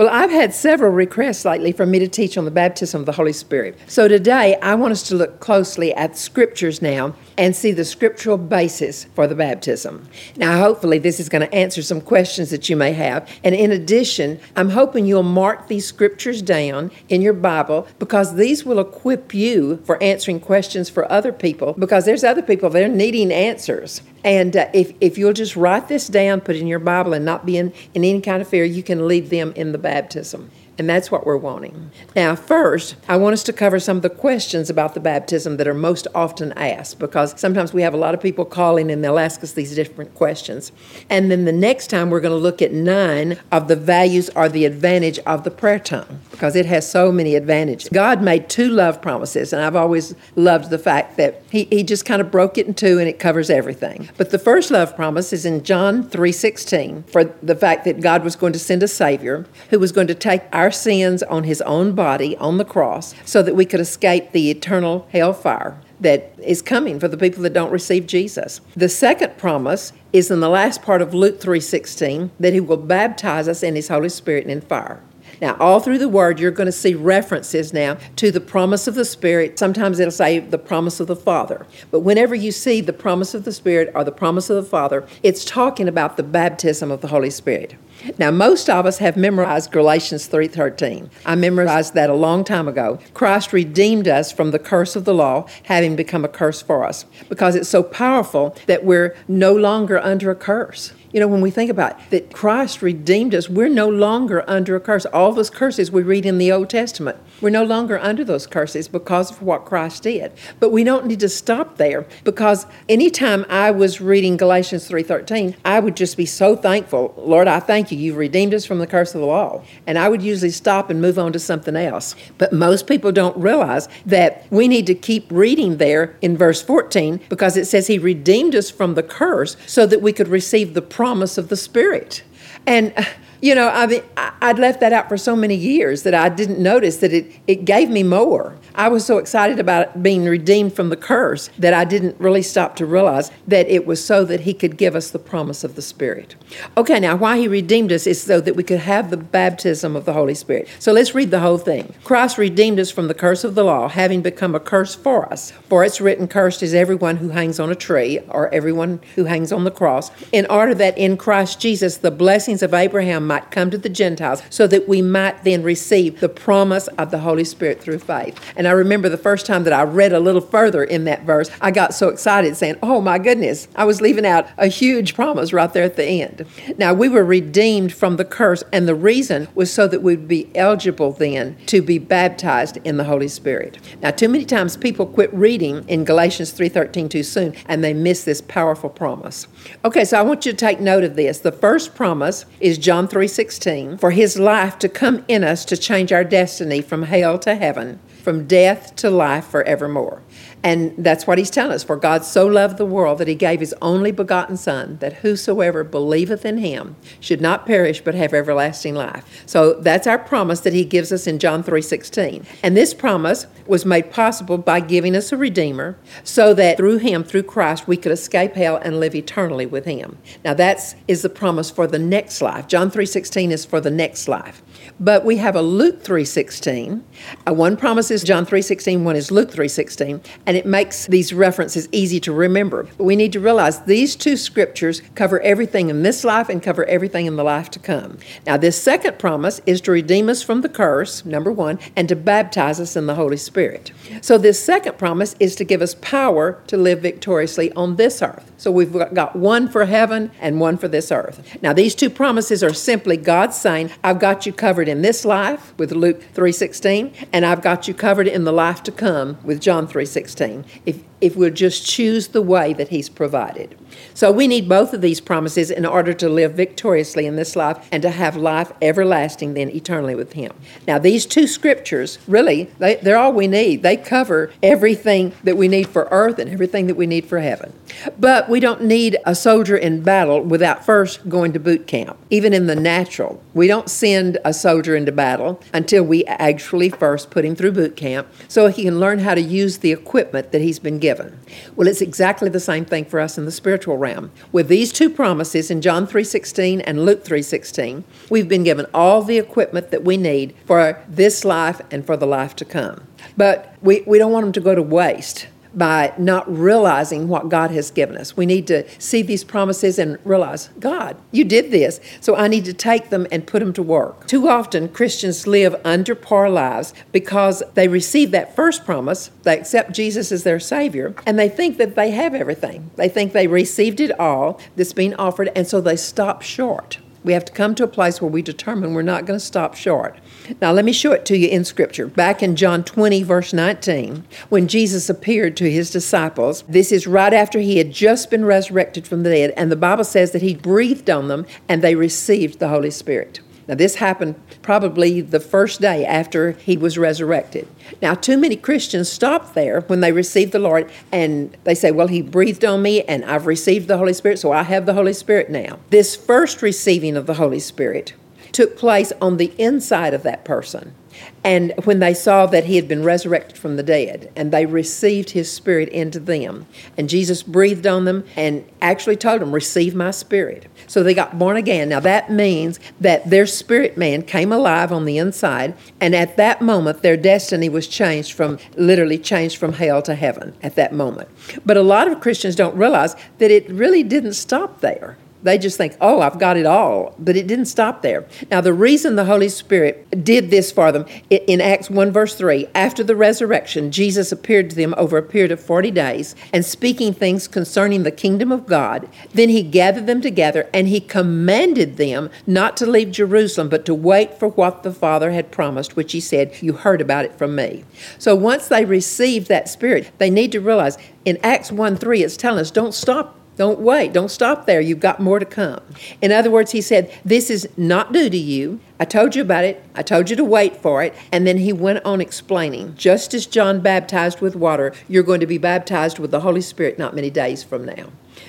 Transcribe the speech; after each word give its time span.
Well, 0.00 0.08
I've 0.10 0.30
had 0.30 0.54
several 0.54 0.92
requests 0.92 1.44
lately 1.44 1.72
for 1.72 1.84
me 1.84 1.98
to 1.98 2.08
teach 2.08 2.38
on 2.38 2.46
the 2.46 2.50
baptism 2.50 3.02
of 3.02 3.04
the 3.04 3.12
Holy 3.12 3.34
Spirit. 3.34 3.78
So 3.86 4.08
today 4.08 4.56
I 4.62 4.74
want 4.74 4.92
us 4.92 5.02
to 5.08 5.14
look 5.14 5.40
closely 5.40 5.92
at 5.92 6.16
scriptures 6.16 6.80
now 6.80 7.14
and 7.40 7.56
see 7.56 7.72
the 7.72 7.86
scriptural 7.86 8.36
basis 8.36 9.04
for 9.14 9.26
the 9.26 9.34
baptism. 9.34 10.06
Now, 10.36 10.58
hopefully, 10.58 10.98
this 10.98 11.18
is 11.18 11.30
going 11.30 11.40
to 11.40 11.54
answer 11.54 11.80
some 11.80 12.02
questions 12.02 12.50
that 12.50 12.68
you 12.68 12.76
may 12.76 12.92
have. 12.92 13.26
And 13.42 13.54
in 13.54 13.72
addition, 13.72 14.38
I'm 14.56 14.68
hoping 14.68 15.06
you'll 15.06 15.22
mark 15.22 15.66
these 15.66 15.86
scriptures 15.86 16.42
down 16.42 16.90
in 17.08 17.22
your 17.22 17.32
Bible 17.32 17.88
because 17.98 18.34
these 18.34 18.66
will 18.66 18.78
equip 18.78 19.32
you 19.32 19.78
for 19.84 20.00
answering 20.02 20.38
questions 20.40 20.90
for 20.90 21.10
other 21.10 21.32
people 21.32 21.72
because 21.78 22.04
there's 22.04 22.24
other 22.24 22.42
people, 22.42 22.68
they're 22.68 22.88
needing 22.88 23.32
answers. 23.32 24.02
And 24.22 24.54
uh, 24.54 24.68
if, 24.74 24.92
if 25.00 25.16
you'll 25.16 25.32
just 25.32 25.56
write 25.56 25.88
this 25.88 26.08
down, 26.08 26.42
put 26.42 26.56
it 26.56 26.60
in 26.60 26.66
your 26.66 26.78
Bible, 26.78 27.14
and 27.14 27.24
not 27.24 27.46
be 27.46 27.56
in, 27.56 27.72
in 27.94 28.04
any 28.04 28.20
kind 28.20 28.42
of 28.42 28.48
fear, 28.48 28.64
you 28.64 28.82
can 28.82 29.08
leave 29.08 29.30
them 29.30 29.54
in 29.56 29.72
the 29.72 29.78
baptism. 29.78 30.50
And 30.80 30.88
that's 30.88 31.10
what 31.10 31.26
we're 31.26 31.36
wanting. 31.36 31.90
Now, 32.16 32.34
first, 32.34 32.96
I 33.06 33.18
want 33.18 33.34
us 33.34 33.42
to 33.42 33.52
cover 33.52 33.78
some 33.78 33.98
of 33.98 34.02
the 34.02 34.08
questions 34.08 34.70
about 34.70 34.94
the 34.94 35.00
baptism 35.00 35.58
that 35.58 35.68
are 35.68 35.74
most 35.74 36.06
often 36.14 36.54
asked 36.54 36.98
because 36.98 37.38
sometimes 37.38 37.74
we 37.74 37.82
have 37.82 37.92
a 37.92 37.98
lot 37.98 38.14
of 38.14 38.20
people 38.22 38.46
calling 38.46 38.90
and 38.90 39.04
they'll 39.04 39.18
ask 39.18 39.44
us 39.44 39.52
these 39.52 39.74
different 39.74 40.14
questions. 40.14 40.72
And 41.10 41.30
then 41.30 41.44
the 41.44 41.52
next 41.52 41.88
time, 41.88 42.08
we're 42.08 42.22
going 42.22 42.32
to 42.32 42.42
look 42.42 42.62
at 42.62 42.72
nine 42.72 43.38
of 43.52 43.68
the 43.68 43.76
values 43.76 44.30
or 44.34 44.48
the 44.48 44.64
advantage 44.64 45.18
of 45.26 45.44
the 45.44 45.50
prayer 45.50 45.78
tongue 45.78 46.20
because 46.30 46.56
it 46.56 46.64
has 46.64 46.90
so 46.90 47.12
many 47.12 47.34
advantages. 47.34 47.90
God 47.92 48.22
made 48.22 48.48
two 48.48 48.70
love 48.70 49.02
promises, 49.02 49.52
and 49.52 49.60
I've 49.60 49.76
always 49.76 50.14
loved 50.34 50.70
the 50.70 50.78
fact 50.78 51.18
that 51.18 51.42
He, 51.50 51.64
he 51.64 51.82
just 51.82 52.06
kind 52.06 52.22
of 52.22 52.30
broke 52.30 52.56
it 52.56 52.66
in 52.66 52.72
two 52.72 52.98
and 52.98 53.06
it 53.06 53.18
covers 53.18 53.50
everything. 53.50 54.08
But 54.16 54.30
the 54.30 54.38
first 54.38 54.70
love 54.70 54.96
promise 54.96 55.34
is 55.34 55.44
in 55.44 55.62
John 55.62 56.04
3:16 56.04 57.10
for 57.10 57.24
the 57.24 57.54
fact 57.54 57.84
that 57.84 58.00
God 58.00 58.24
was 58.24 58.34
going 58.34 58.54
to 58.54 58.58
send 58.58 58.82
a 58.82 58.88
Savior 58.88 59.44
who 59.68 59.78
was 59.78 59.92
going 59.92 60.06
to 60.06 60.14
take 60.14 60.40
our 60.54 60.69
our 60.70 60.74
sins 60.74 61.20
on 61.24 61.42
his 61.42 61.60
own 61.62 61.96
body 61.96 62.36
on 62.36 62.56
the 62.56 62.64
cross 62.64 63.12
so 63.24 63.42
that 63.42 63.56
we 63.56 63.64
could 63.64 63.80
escape 63.80 64.30
the 64.30 64.52
eternal 64.52 65.04
hellfire 65.10 65.80
that 65.98 66.32
is 66.40 66.62
coming 66.62 67.00
for 67.00 67.08
the 67.08 67.16
people 67.16 67.42
that 67.42 67.52
don't 67.52 67.72
receive 67.72 68.06
Jesus. 68.06 68.60
The 68.76 68.88
second 68.88 69.36
promise 69.36 69.92
is 70.12 70.30
in 70.30 70.38
the 70.38 70.48
last 70.48 70.80
part 70.80 71.02
of 71.02 71.12
Luke 71.12 71.40
3:16 71.40 72.30
that 72.38 72.52
he 72.52 72.60
will 72.60 72.76
baptize 72.76 73.48
us 73.48 73.64
in 73.64 73.74
his 73.74 73.88
Holy 73.88 74.08
Spirit 74.08 74.44
and 74.44 74.52
in 74.52 74.60
fire. 74.60 75.00
Now, 75.40 75.56
all 75.58 75.80
through 75.80 75.98
the 75.98 76.08
word, 76.08 76.38
you're 76.38 76.50
going 76.50 76.66
to 76.66 76.72
see 76.72 76.94
references 76.94 77.72
now 77.72 77.96
to 78.16 78.30
the 78.30 78.40
promise 78.40 78.86
of 78.86 78.94
the 78.94 79.04
Spirit. 79.04 79.58
Sometimes 79.58 79.98
it'll 79.98 80.10
say 80.10 80.38
the 80.38 80.58
promise 80.58 81.00
of 81.00 81.06
the 81.06 81.16
Father. 81.16 81.66
But 81.90 82.00
whenever 82.00 82.34
you 82.34 82.52
see 82.52 82.80
the 82.80 82.92
promise 82.92 83.34
of 83.34 83.44
the 83.44 83.52
Spirit 83.52 83.90
or 83.94 84.04
the 84.04 84.12
promise 84.12 84.50
of 84.50 84.56
the 84.56 84.68
Father, 84.68 85.06
it's 85.22 85.44
talking 85.44 85.88
about 85.88 86.16
the 86.16 86.22
baptism 86.22 86.90
of 86.90 87.00
the 87.00 87.08
Holy 87.08 87.30
Spirit. 87.30 87.76
Now, 88.18 88.30
most 88.30 88.70
of 88.70 88.86
us 88.86 88.98
have 88.98 89.16
memorized 89.16 89.72
Galatians 89.72 90.26
3:13. 90.26 91.10
I 91.26 91.34
memorized 91.34 91.94
that 91.94 92.08
a 92.08 92.14
long 92.14 92.44
time 92.44 92.66
ago. 92.66 92.98
Christ 93.12 93.52
redeemed 93.52 94.08
us 94.08 94.32
from 94.32 94.52
the 94.52 94.58
curse 94.58 94.96
of 94.96 95.04
the 95.04 95.14
law, 95.14 95.46
having 95.64 95.96
become 95.96 96.24
a 96.24 96.28
curse 96.28 96.62
for 96.62 96.84
us, 96.84 97.04
because 97.28 97.54
it's 97.54 97.68
so 97.68 97.82
powerful 97.82 98.56
that 98.66 98.84
we're 98.84 99.14
no 99.28 99.52
longer 99.52 99.98
under 99.98 100.30
a 100.30 100.34
curse. 100.34 100.92
You 101.12 101.18
know, 101.18 101.26
when 101.26 101.40
we 101.40 101.50
think 101.50 101.70
about 101.70 101.92
it, 101.92 102.10
that 102.10 102.32
Christ 102.32 102.82
redeemed 102.82 103.34
us, 103.34 103.48
we're 103.48 103.68
no 103.68 103.88
longer 103.88 104.44
under 104.48 104.76
a 104.76 104.80
curse. 104.80 105.06
All 105.06 105.32
those 105.32 105.50
curses 105.50 105.90
we 105.90 106.02
read 106.02 106.24
in 106.24 106.38
the 106.38 106.52
Old 106.52 106.70
Testament, 106.70 107.18
we're 107.40 107.50
no 107.50 107.64
longer 107.64 107.98
under 107.98 108.22
those 108.22 108.46
curses 108.46 108.86
because 108.86 109.32
of 109.32 109.42
what 109.42 109.64
Christ 109.64 110.04
did. 110.04 110.30
But 110.60 110.70
we 110.70 110.84
don't 110.84 111.06
need 111.06 111.18
to 111.20 111.28
stop 111.28 111.78
there 111.78 112.06
because 112.22 112.64
anytime 112.88 113.44
I 113.48 113.72
was 113.72 114.00
reading 114.00 114.36
Galatians 114.36 114.88
3:13, 114.88 115.56
I 115.64 115.80
would 115.80 115.96
just 115.96 116.16
be 116.16 116.26
so 116.26 116.54
thankful, 116.54 117.12
Lord, 117.16 117.48
I 117.48 117.58
thank 117.58 117.90
you. 117.90 117.98
You've 117.98 118.16
redeemed 118.16 118.54
us 118.54 118.64
from 118.64 118.78
the 118.78 118.86
curse 118.86 119.12
of 119.12 119.20
the 119.20 119.26
law. 119.26 119.62
And 119.88 119.98
I 119.98 120.08
would 120.08 120.22
usually 120.22 120.52
stop 120.52 120.90
and 120.90 121.00
move 121.00 121.18
on 121.18 121.32
to 121.32 121.40
something 121.40 121.74
else. 121.74 122.14
But 122.38 122.52
most 122.52 122.86
people 122.86 123.10
don't 123.10 123.36
realize 123.36 123.88
that 124.06 124.46
we 124.50 124.68
need 124.68 124.86
to 124.86 124.94
keep 124.94 125.26
reading 125.30 125.78
there 125.78 126.14
in 126.22 126.36
verse 126.36 126.62
14 126.62 127.20
because 127.28 127.56
it 127.56 127.64
says 127.64 127.88
he 127.88 127.98
redeemed 127.98 128.54
us 128.54 128.70
from 128.70 128.94
the 128.94 129.02
curse 129.02 129.56
so 129.66 129.86
that 129.86 130.02
we 130.02 130.12
could 130.12 130.28
receive 130.28 130.74
the 130.74 130.82
promise 131.00 131.38
of 131.38 131.48
the 131.48 131.56
Spirit. 131.56 132.22
And 132.66 132.92
uh, 132.94 133.04
you 133.40 133.54
know, 133.54 133.68
I 133.68 133.86
mean, 133.86 134.02
I'd 134.16 134.58
left 134.58 134.80
that 134.80 134.92
out 134.92 135.08
for 135.08 135.16
so 135.16 135.34
many 135.34 135.54
years 135.54 136.02
that 136.02 136.14
I 136.14 136.28
didn't 136.28 136.58
notice 136.58 136.98
that 136.98 137.12
it, 137.12 137.32
it 137.46 137.64
gave 137.64 137.88
me 137.88 138.02
more. 138.02 138.56
I 138.74 138.88
was 138.88 139.04
so 139.04 139.18
excited 139.18 139.58
about 139.58 140.02
being 140.02 140.24
redeemed 140.24 140.74
from 140.74 140.90
the 140.90 140.96
curse 140.96 141.50
that 141.58 141.74
I 141.74 141.84
didn't 141.84 142.18
really 142.20 142.42
stop 142.42 142.76
to 142.76 142.86
realize 142.86 143.30
that 143.48 143.68
it 143.68 143.86
was 143.86 144.04
so 144.04 144.24
that 144.24 144.40
He 144.40 144.54
could 144.54 144.76
give 144.76 144.94
us 144.94 145.10
the 145.10 145.18
promise 145.18 145.64
of 145.64 145.74
the 145.74 145.82
Spirit. 145.82 146.36
Okay, 146.76 147.00
now 147.00 147.16
why 147.16 147.38
He 147.38 147.48
redeemed 147.48 147.92
us 147.92 148.06
is 148.06 148.22
so 148.22 148.40
that 148.40 148.56
we 148.56 148.62
could 148.62 148.80
have 148.80 149.10
the 149.10 149.16
baptism 149.16 149.96
of 149.96 150.04
the 150.04 150.12
Holy 150.12 150.34
Spirit. 150.34 150.68
So 150.78 150.92
let's 150.92 151.14
read 151.14 151.30
the 151.30 151.40
whole 151.40 151.58
thing. 151.58 151.94
Christ 152.04 152.38
redeemed 152.38 152.78
us 152.78 152.90
from 152.90 153.08
the 153.08 153.14
curse 153.14 153.44
of 153.44 153.54
the 153.54 153.64
law, 153.64 153.88
having 153.88 154.22
become 154.22 154.54
a 154.54 154.60
curse 154.60 154.94
for 154.94 155.30
us. 155.32 155.50
For 155.68 155.84
it's 155.84 156.00
written, 156.00 156.28
Cursed 156.28 156.62
is 156.62 156.74
everyone 156.74 157.16
who 157.16 157.30
hangs 157.30 157.58
on 157.58 157.70
a 157.70 157.74
tree 157.74 158.20
or 158.28 158.52
everyone 158.54 159.00
who 159.14 159.24
hangs 159.24 159.52
on 159.52 159.64
the 159.64 159.70
cross, 159.70 160.10
in 160.32 160.46
order 160.46 160.74
that 160.74 160.96
in 160.96 161.16
Christ 161.16 161.60
Jesus 161.60 161.96
the 161.96 162.10
blessings 162.10 162.62
of 162.62 162.74
Abraham 162.74 163.29
might 163.30 163.52
come 163.52 163.70
to 163.70 163.78
the 163.78 163.88
Gentiles, 163.88 164.42
so 164.50 164.66
that 164.66 164.88
we 164.88 165.00
might 165.00 165.44
then 165.44 165.62
receive 165.62 166.18
the 166.18 166.28
promise 166.28 166.88
of 166.98 167.12
the 167.12 167.20
Holy 167.20 167.44
Spirit 167.44 167.80
through 167.80 168.00
faith. 168.00 168.36
And 168.56 168.66
I 168.66 168.72
remember 168.72 169.08
the 169.08 169.16
first 169.16 169.46
time 169.46 169.62
that 169.62 169.72
I 169.72 169.84
read 169.84 170.12
a 170.12 170.18
little 170.18 170.40
further 170.40 170.82
in 170.82 171.04
that 171.04 171.22
verse, 171.22 171.48
I 171.60 171.70
got 171.70 171.94
so 171.94 172.08
excited 172.08 172.56
saying, 172.56 172.74
Oh 172.82 173.00
my 173.00 173.20
goodness, 173.20 173.68
I 173.76 173.84
was 173.84 174.00
leaving 174.00 174.26
out 174.26 174.48
a 174.58 174.66
huge 174.66 175.14
promise 175.14 175.52
right 175.52 175.72
there 175.72 175.84
at 175.84 175.94
the 175.94 176.04
end. 176.04 176.44
Now, 176.76 176.92
we 176.92 177.08
were 177.08 177.24
redeemed 177.24 177.92
from 177.92 178.16
the 178.16 178.24
curse, 178.24 178.64
and 178.72 178.88
the 178.88 178.96
reason 178.96 179.46
was 179.54 179.72
so 179.72 179.86
that 179.86 180.02
we'd 180.02 180.26
be 180.26 180.50
eligible 180.56 181.12
then 181.12 181.56
to 181.66 181.82
be 181.82 181.98
baptized 181.98 182.78
in 182.82 182.96
the 182.96 183.04
Holy 183.04 183.28
Spirit. 183.28 183.78
Now, 184.02 184.10
too 184.10 184.28
many 184.28 184.44
times 184.44 184.76
people 184.76 185.06
quit 185.06 185.32
reading 185.32 185.84
in 185.86 186.04
Galatians 186.04 186.50
3:13 186.50 187.08
too 187.08 187.22
soon, 187.22 187.54
and 187.66 187.84
they 187.84 187.94
miss 187.94 188.24
this 188.24 188.40
powerful 188.40 188.90
promise. 188.90 189.46
Okay, 189.84 190.04
so 190.04 190.18
I 190.18 190.22
want 190.22 190.44
you 190.44 190.50
to 190.50 190.58
take 190.58 190.80
note 190.80 191.04
of 191.04 191.14
this. 191.14 191.38
The 191.38 191.52
first 191.52 191.94
promise 191.94 192.44
is 192.58 192.76
John 192.76 193.06
3 193.06 193.19
3:16 193.20 193.98
for 193.98 194.12
his 194.12 194.38
life 194.38 194.78
to 194.78 194.88
come 194.88 195.22
in 195.28 195.44
us 195.44 195.66
to 195.66 195.76
change 195.76 196.10
our 196.10 196.24
destiny 196.24 196.80
from 196.80 197.02
hell 197.02 197.38
to 197.38 197.54
heaven, 197.54 197.98
from 198.22 198.46
death 198.46 198.96
to 198.96 199.10
life 199.10 199.44
forevermore. 199.44 200.22
And 200.62 200.94
that's 200.98 201.26
what 201.26 201.38
he's 201.38 201.50
telling 201.50 201.72
us. 201.72 201.82
For 201.82 201.96
God 201.96 202.24
so 202.24 202.46
loved 202.46 202.76
the 202.76 202.84
world 202.84 203.18
that 203.18 203.28
he 203.28 203.34
gave 203.34 203.60
his 203.60 203.74
only 203.80 204.12
begotten 204.12 204.56
Son, 204.56 204.98
that 205.00 205.14
whosoever 205.14 205.82
believeth 205.84 206.44
in 206.44 206.58
him 206.58 206.96
should 207.18 207.40
not 207.40 207.64
perish 207.66 208.02
but 208.02 208.14
have 208.14 208.34
everlasting 208.34 208.94
life. 208.94 209.24
So 209.46 209.74
that's 209.74 210.06
our 210.06 210.18
promise 210.18 210.60
that 210.60 210.74
he 210.74 210.84
gives 210.84 211.12
us 211.12 211.26
in 211.26 211.38
John 211.38 211.62
3:16. 211.62 212.44
And 212.62 212.76
this 212.76 212.92
promise 212.92 213.46
was 213.66 213.86
made 213.86 214.10
possible 214.10 214.58
by 214.58 214.80
giving 214.80 215.16
us 215.16 215.32
a 215.32 215.36
Redeemer, 215.36 215.96
so 216.24 216.52
that 216.54 216.76
through 216.76 216.98
him, 216.98 217.24
through 217.24 217.44
Christ, 217.44 217.88
we 217.88 217.96
could 217.96 218.12
escape 218.12 218.54
hell 218.54 218.78
and 218.82 219.00
live 219.00 219.14
eternally 219.14 219.66
with 219.66 219.86
him. 219.86 220.18
Now 220.44 220.54
that 220.54 220.94
is 221.08 221.22
the 221.22 221.28
promise 221.28 221.70
for 221.70 221.86
the 221.86 221.98
next 221.98 222.42
life. 222.42 222.66
John 222.66 222.90
3:16 222.90 223.50
is 223.50 223.64
for 223.64 223.80
the 223.80 223.90
next 223.90 224.28
life. 224.28 224.62
But 224.98 225.24
we 225.24 225.36
have 225.36 225.56
a 225.56 225.62
Luke 225.62 226.02
3:16. 226.02 227.02
Uh, 227.46 227.54
one 227.54 227.76
promise 227.76 228.10
is 228.10 228.22
John 228.22 228.44
3:16, 228.44 229.04
one 229.04 229.16
is 229.16 229.30
Luke 229.30 229.50
3:16, 229.50 230.20
and 230.50 230.56
it 230.56 230.66
makes 230.66 231.06
these 231.06 231.32
references 231.32 231.88
easy 231.92 232.18
to 232.18 232.32
remember. 232.32 232.88
We 232.98 233.14
need 233.14 233.32
to 233.34 233.38
realize 233.38 233.82
these 233.82 234.16
two 234.16 234.36
scriptures 234.36 235.00
cover 235.14 235.38
everything 235.42 235.90
in 235.90 236.02
this 236.02 236.24
life 236.24 236.48
and 236.48 236.60
cover 236.60 236.84
everything 236.86 237.26
in 237.26 237.36
the 237.36 237.44
life 237.44 237.70
to 237.70 237.78
come. 237.78 238.18
Now, 238.44 238.56
this 238.56 238.82
second 238.82 239.16
promise 239.16 239.60
is 239.64 239.80
to 239.82 239.92
redeem 239.92 240.28
us 240.28 240.42
from 240.42 240.62
the 240.62 240.68
curse, 240.68 241.24
number 241.24 241.52
1, 241.52 241.78
and 241.94 242.08
to 242.08 242.16
baptize 242.16 242.80
us 242.80 242.96
in 242.96 243.06
the 243.06 243.14
Holy 243.14 243.36
Spirit. 243.36 243.92
So 244.22 244.38
this 244.38 244.60
second 244.60 244.98
promise 244.98 245.36
is 245.38 245.54
to 245.54 245.62
give 245.62 245.82
us 245.82 245.94
power 246.00 246.60
to 246.66 246.76
live 246.76 246.98
victoriously 246.98 247.70
on 247.74 247.94
this 247.94 248.20
earth. 248.20 248.50
So 248.56 248.72
we've 248.72 248.92
got 248.92 249.36
one 249.36 249.68
for 249.68 249.84
heaven 249.84 250.32
and 250.40 250.58
one 250.58 250.78
for 250.78 250.88
this 250.88 251.12
earth. 251.12 251.62
Now, 251.62 251.72
these 251.72 251.94
two 251.94 252.10
promises 252.10 252.64
are 252.64 252.74
simply 252.74 253.16
God 253.16 253.54
saying, 253.54 253.90
I've 254.02 254.18
got 254.18 254.46
you 254.46 254.52
covered 254.52 254.88
in 254.88 255.00
this 255.02 255.24
life 255.24 255.72
with 255.78 255.92
Luke 255.92 256.20
3:16, 256.34 257.28
and 257.32 257.46
I've 257.46 257.62
got 257.62 257.86
you 257.86 257.94
covered 257.94 258.26
in 258.26 258.42
the 258.42 258.52
life 258.52 258.82
to 258.82 258.90
come 258.90 259.38
with 259.44 259.60
John 259.60 259.86
3:16. 259.86 260.39
If 260.86 261.02
if 261.20 261.36
we'll 261.36 261.50
just 261.50 261.86
choose 261.86 262.28
the 262.28 262.42
way 262.42 262.72
that 262.72 262.88
He's 262.88 263.08
provided. 263.08 263.76
So 264.14 264.30
we 264.30 264.46
need 264.46 264.68
both 264.68 264.92
of 264.92 265.00
these 265.00 265.20
promises 265.20 265.70
in 265.70 265.86
order 265.86 266.12
to 266.14 266.28
live 266.28 266.52
victoriously 266.52 267.26
in 267.26 267.36
this 267.36 267.56
life 267.56 267.88
and 267.92 268.02
to 268.02 268.10
have 268.10 268.36
life 268.36 268.72
everlasting 268.82 269.54
then 269.54 269.70
eternally 269.70 270.14
with 270.14 270.34
Him. 270.34 270.52
Now, 270.86 270.98
these 270.98 271.26
two 271.26 271.46
scriptures, 271.46 272.18
really, 272.26 272.64
they, 272.78 272.96
they're 272.96 273.18
all 273.18 273.32
we 273.32 273.46
need. 273.46 273.82
They 273.82 273.96
cover 273.96 274.52
everything 274.62 275.32
that 275.44 275.56
we 275.56 275.68
need 275.68 275.88
for 275.88 276.08
earth 276.10 276.38
and 276.38 276.50
everything 276.50 276.86
that 276.86 276.96
we 276.96 277.06
need 277.06 277.26
for 277.26 277.40
heaven. 277.40 277.72
But 278.18 278.48
we 278.48 278.60
don't 278.60 278.82
need 278.82 279.16
a 279.24 279.34
soldier 279.34 279.76
in 279.76 280.02
battle 280.02 280.42
without 280.42 280.84
first 280.84 281.28
going 281.28 281.52
to 281.52 281.60
boot 281.60 281.86
camp. 281.86 282.18
Even 282.30 282.52
in 282.52 282.66
the 282.66 282.76
natural, 282.76 283.42
we 283.54 283.66
don't 283.66 283.88
send 283.88 284.38
a 284.44 284.52
soldier 284.52 284.96
into 284.96 285.12
battle 285.12 285.60
until 285.72 286.02
we 286.02 286.24
actually 286.24 286.90
first 286.90 287.30
put 287.30 287.44
him 287.44 287.54
through 287.56 287.72
boot 287.72 287.96
camp 287.96 288.28
so 288.48 288.68
he 288.68 288.84
can 288.84 289.00
learn 289.00 289.20
how 289.20 289.34
to 289.34 289.40
use 289.40 289.78
the 289.78 289.92
equipment 289.92 290.52
that 290.52 290.60
he's 290.60 290.78
been 290.78 290.98
given. 290.98 291.38
Well, 291.76 291.88
it's 291.88 292.00
exactly 292.00 292.48
the 292.48 292.60
same 292.60 292.84
thing 292.84 293.04
for 293.04 293.20
us 293.20 293.38
in 293.38 293.44
the 293.44 293.50
spiritual 293.50 293.89
spiritual 293.90 293.98
realm. 293.98 294.30
With 294.52 294.68
these 294.68 294.92
two 294.92 295.10
promises 295.10 295.70
in 295.70 295.80
John 295.80 296.06
3:16 296.06 296.80
and 296.82 297.04
Luke 297.04 297.24
3:16, 297.24 298.04
we've 298.30 298.48
been 298.48 298.64
given 298.64 298.86
all 298.94 299.22
the 299.22 299.38
equipment 299.38 299.90
that 299.90 300.04
we 300.04 300.16
need 300.16 300.54
for 300.66 300.98
this 301.08 301.44
life 301.44 301.80
and 301.90 302.04
for 302.04 302.16
the 302.16 302.26
life 302.26 302.54
to 302.56 302.64
come. 302.64 303.02
But 303.36 303.74
we, 303.82 304.02
we 304.06 304.18
don't 304.18 304.32
want 304.32 304.44
them 304.44 304.52
to 304.52 304.60
go 304.60 304.74
to 304.74 304.82
waste 304.82 305.46
by 305.74 306.12
not 306.18 306.50
realizing 306.50 307.28
what 307.28 307.48
God 307.48 307.70
has 307.70 307.90
given 307.90 308.16
us. 308.16 308.36
We 308.36 308.46
need 308.46 308.66
to 308.68 308.88
see 309.00 309.22
these 309.22 309.44
promises 309.44 309.98
and 309.98 310.18
realize, 310.24 310.70
God, 310.78 311.16
you 311.30 311.44
did 311.44 311.70
this, 311.70 312.00
so 312.20 312.36
I 312.36 312.48
need 312.48 312.64
to 312.66 312.72
take 312.72 313.10
them 313.10 313.26
and 313.30 313.46
put 313.46 313.60
them 313.60 313.72
to 313.74 313.82
work. 313.82 314.26
Too 314.26 314.48
often, 314.48 314.88
Christians 314.88 315.46
live 315.46 315.80
under 315.84 316.14
par 316.14 316.50
lives 316.50 316.94
because 317.12 317.62
they 317.74 317.88
receive 317.88 318.30
that 318.30 318.56
first 318.56 318.84
promise, 318.84 319.30
they 319.42 319.58
accept 319.58 319.92
Jesus 319.92 320.32
as 320.32 320.44
their 320.44 320.60
Savior, 320.60 321.14
and 321.26 321.38
they 321.38 321.48
think 321.48 321.78
that 321.78 321.94
they 321.94 322.10
have 322.10 322.34
everything. 322.34 322.90
They 322.96 323.08
think 323.08 323.32
they 323.32 323.46
received 323.46 324.00
it 324.00 324.18
all 324.18 324.60
that's 324.76 324.92
being 324.92 325.14
offered, 325.14 325.50
and 325.54 325.66
so 325.66 325.80
they 325.80 325.96
stop 325.96 326.42
short. 326.42 326.98
We 327.22 327.34
have 327.34 327.44
to 327.44 327.52
come 327.52 327.74
to 327.74 327.84
a 327.84 327.88
place 327.88 328.20
where 328.20 328.30
we 328.30 328.40
determine 328.40 328.94
we're 328.94 329.02
not 329.02 329.26
going 329.26 329.38
to 329.38 329.44
stop 329.44 329.74
short. 329.74 330.18
Now, 330.60 330.72
let 330.72 330.84
me 330.84 330.92
show 330.92 331.12
it 331.12 331.26
to 331.26 331.36
you 331.36 331.48
in 331.48 331.64
Scripture. 331.64 332.06
Back 332.06 332.42
in 332.42 332.56
John 332.56 332.82
20, 332.82 333.22
verse 333.22 333.52
19, 333.52 334.24
when 334.48 334.68
Jesus 334.68 335.10
appeared 335.10 335.56
to 335.58 335.70
his 335.70 335.90
disciples, 335.90 336.64
this 336.68 336.90
is 336.90 337.06
right 337.06 337.34
after 337.34 337.58
he 337.58 337.78
had 337.78 337.92
just 337.92 338.30
been 338.30 338.44
resurrected 338.44 339.06
from 339.06 339.22
the 339.22 339.30
dead, 339.30 339.52
and 339.56 339.70
the 339.70 339.76
Bible 339.76 340.04
says 340.04 340.32
that 340.32 340.42
he 340.42 340.54
breathed 340.54 341.10
on 341.10 341.28
them 341.28 341.46
and 341.68 341.82
they 341.82 341.94
received 341.94 342.58
the 342.58 342.68
Holy 342.68 342.90
Spirit. 342.90 343.40
Now, 343.68 343.74
this 343.74 343.96
happened 343.96 344.34
probably 344.62 345.20
the 345.20 345.40
first 345.40 345.80
day 345.80 346.04
after 346.04 346.52
he 346.52 346.76
was 346.76 346.98
resurrected. 346.98 347.68
Now, 348.02 348.14
too 348.14 348.36
many 348.36 348.56
Christians 348.56 349.10
stop 349.10 349.54
there 349.54 349.82
when 349.82 350.00
they 350.00 350.12
receive 350.12 350.50
the 350.50 350.58
Lord 350.58 350.90
and 351.12 351.56
they 351.64 351.74
say, 351.74 351.90
Well, 351.90 352.08
he 352.08 352.22
breathed 352.22 352.64
on 352.64 352.82
me 352.82 353.02
and 353.02 353.24
I've 353.24 353.46
received 353.46 353.88
the 353.88 353.98
Holy 353.98 354.12
Spirit, 354.12 354.38
so 354.38 354.52
I 354.52 354.62
have 354.64 354.86
the 354.86 354.94
Holy 354.94 355.12
Spirit 355.12 355.50
now. 355.50 355.78
This 355.90 356.16
first 356.16 356.62
receiving 356.62 357.16
of 357.16 357.26
the 357.26 357.34
Holy 357.34 357.60
Spirit 357.60 358.14
took 358.52 358.76
place 358.76 359.12
on 359.20 359.36
the 359.36 359.52
inside 359.58 360.14
of 360.14 360.22
that 360.24 360.44
person. 360.44 360.94
And 361.42 361.72
when 361.84 362.00
they 362.00 362.12
saw 362.12 362.46
that 362.46 362.64
he 362.64 362.76
had 362.76 362.86
been 362.86 363.02
resurrected 363.02 363.56
from 363.56 363.76
the 363.76 363.82
dead, 363.82 364.30
and 364.36 364.52
they 364.52 364.66
received 364.66 365.30
his 365.30 365.50
spirit 365.50 365.88
into 365.88 366.20
them, 366.20 366.66
and 366.98 367.08
Jesus 367.08 367.42
breathed 367.42 367.86
on 367.86 368.04
them 368.04 368.24
and 368.36 368.64
actually 368.82 369.16
told 369.16 369.40
them, 369.40 369.52
Receive 369.52 369.94
my 369.94 370.10
spirit. 370.10 370.66
So 370.86 371.02
they 371.02 371.14
got 371.14 371.38
born 371.38 371.56
again. 371.56 371.88
Now 371.88 372.00
that 372.00 372.30
means 372.30 372.78
that 373.00 373.30
their 373.30 373.46
spirit 373.46 373.96
man 373.96 374.22
came 374.22 374.52
alive 374.52 374.92
on 374.92 375.06
the 375.06 375.16
inside, 375.16 375.74
and 376.00 376.14
at 376.14 376.36
that 376.36 376.60
moment, 376.60 377.02
their 377.02 377.16
destiny 377.16 377.68
was 377.68 377.88
changed 377.88 378.32
from 378.32 378.58
literally 378.76 379.18
changed 379.18 379.56
from 379.56 379.74
hell 379.74 380.02
to 380.02 380.14
heaven 380.14 380.54
at 380.62 380.74
that 380.74 380.92
moment. 380.92 381.28
But 381.64 381.76
a 381.76 381.82
lot 381.82 382.08
of 382.08 382.20
Christians 382.20 382.54
don't 382.54 382.76
realize 382.76 383.16
that 383.38 383.50
it 383.50 383.68
really 383.70 384.02
didn't 384.02 384.34
stop 384.34 384.80
there. 384.80 385.16
They 385.42 385.58
just 385.58 385.76
think, 385.76 385.96
oh, 386.00 386.20
I've 386.20 386.38
got 386.38 386.56
it 386.56 386.66
all. 386.66 387.14
But 387.18 387.36
it 387.36 387.46
didn't 387.46 387.66
stop 387.66 388.02
there. 388.02 388.26
Now, 388.50 388.60
the 388.60 388.72
reason 388.72 389.16
the 389.16 389.24
Holy 389.24 389.48
Spirit 389.48 390.24
did 390.24 390.50
this 390.50 390.70
for 390.70 390.92
them, 390.92 391.06
in 391.30 391.60
Acts 391.60 391.90
1, 391.90 392.10
verse 392.10 392.34
3, 392.34 392.68
after 392.74 393.02
the 393.02 393.16
resurrection, 393.16 393.90
Jesus 393.90 394.32
appeared 394.32 394.70
to 394.70 394.76
them 394.76 394.94
over 394.96 395.18
a 395.18 395.22
period 395.22 395.52
of 395.52 395.60
40 395.60 395.90
days 395.90 396.34
and 396.52 396.64
speaking 396.64 397.12
things 397.12 397.48
concerning 397.48 398.02
the 398.02 398.10
kingdom 398.10 398.52
of 398.52 398.66
God. 398.66 399.08
Then 399.32 399.48
he 399.48 399.62
gathered 399.62 400.06
them 400.06 400.20
together 400.20 400.68
and 400.74 400.88
he 400.88 401.00
commanded 401.00 401.96
them 401.96 402.30
not 402.46 402.76
to 402.78 402.86
leave 402.86 403.10
Jerusalem, 403.10 403.68
but 403.68 403.84
to 403.86 403.94
wait 403.94 404.38
for 404.38 404.48
what 404.48 404.82
the 404.82 404.92
Father 404.92 405.30
had 405.30 405.50
promised, 405.50 405.96
which 405.96 406.12
he 406.12 406.20
said, 406.20 406.56
You 406.60 406.74
heard 406.74 407.00
about 407.00 407.24
it 407.24 407.36
from 407.36 407.54
me. 407.54 407.84
So 408.18 408.34
once 408.34 408.68
they 408.68 408.84
received 408.84 409.48
that 409.48 409.68
Spirit, 409.68 410.10
they 410.18 410.30
need 410.30 410.52
to 410.52 410.60
realize 410.60 410.98
in 411.24 411.38
Acts 411.42 411.70
1 411.70 411.96
3, 411.96 412.22
it's 412.22 412.36
telling 412.36 412.60
us, 412.60 412.70
don't 412.70 412.94
stop 412.94 413.39
don't 413.60 413.80
wait. 413.80 414.14
Don't 414.14 414.30
stop 414.30 414.64
there. 414.64 414.80
You've 414.80 415.00
got 415.00 415.20
more 415.20 415.38
to 415.38 415.44
come. 415.44 415.82
In 416.22 416.32
other 416.32 416.50
words, 416.50 416.70
he 416.70 416.80
said, 416.80 417.12
This 417.26 417.50
is 417.50 417.68
not 417.76 418.10
due 418.10 418.30
to 418.30 418.38
you. 418.38 418.80
I 418.98 419.04
told 419.04 419.36
you 419.36 419.42
about 419.42 419.64
it. 419.64 419.84
I 419.94 420.00
told 420.02 420.30
you 420.30 420.36
to 420.36 420.44
wait 420.44 420.76
for 420.76 421.02
it. 421.02 421.14
And 421.30 421.46
then 421.46 421.58
he 421.58 421.70
went 421.70 422.02
on 422.02 422.22
explaining 422.22 422.94
just 422.96 423.34
as 423.34 423.44
John 423.44 423.80
baptized 423.80 424.40
with 424.40 424.56
water, 424.56 424.94
you're 425.08 425.22
going 425.22 425.40
to 425.40 425.46
be 425.46 425.58
baptized 425.58 426.18
with 426.18 426.30
the 426.30 426.40
Holy 426.40 426.62
Spirit 426.62 426.98
not 426.98 427.14
many 427.14 427.28
days 427.28 427.62
from 427.62 427.84
now. 427.84 428.06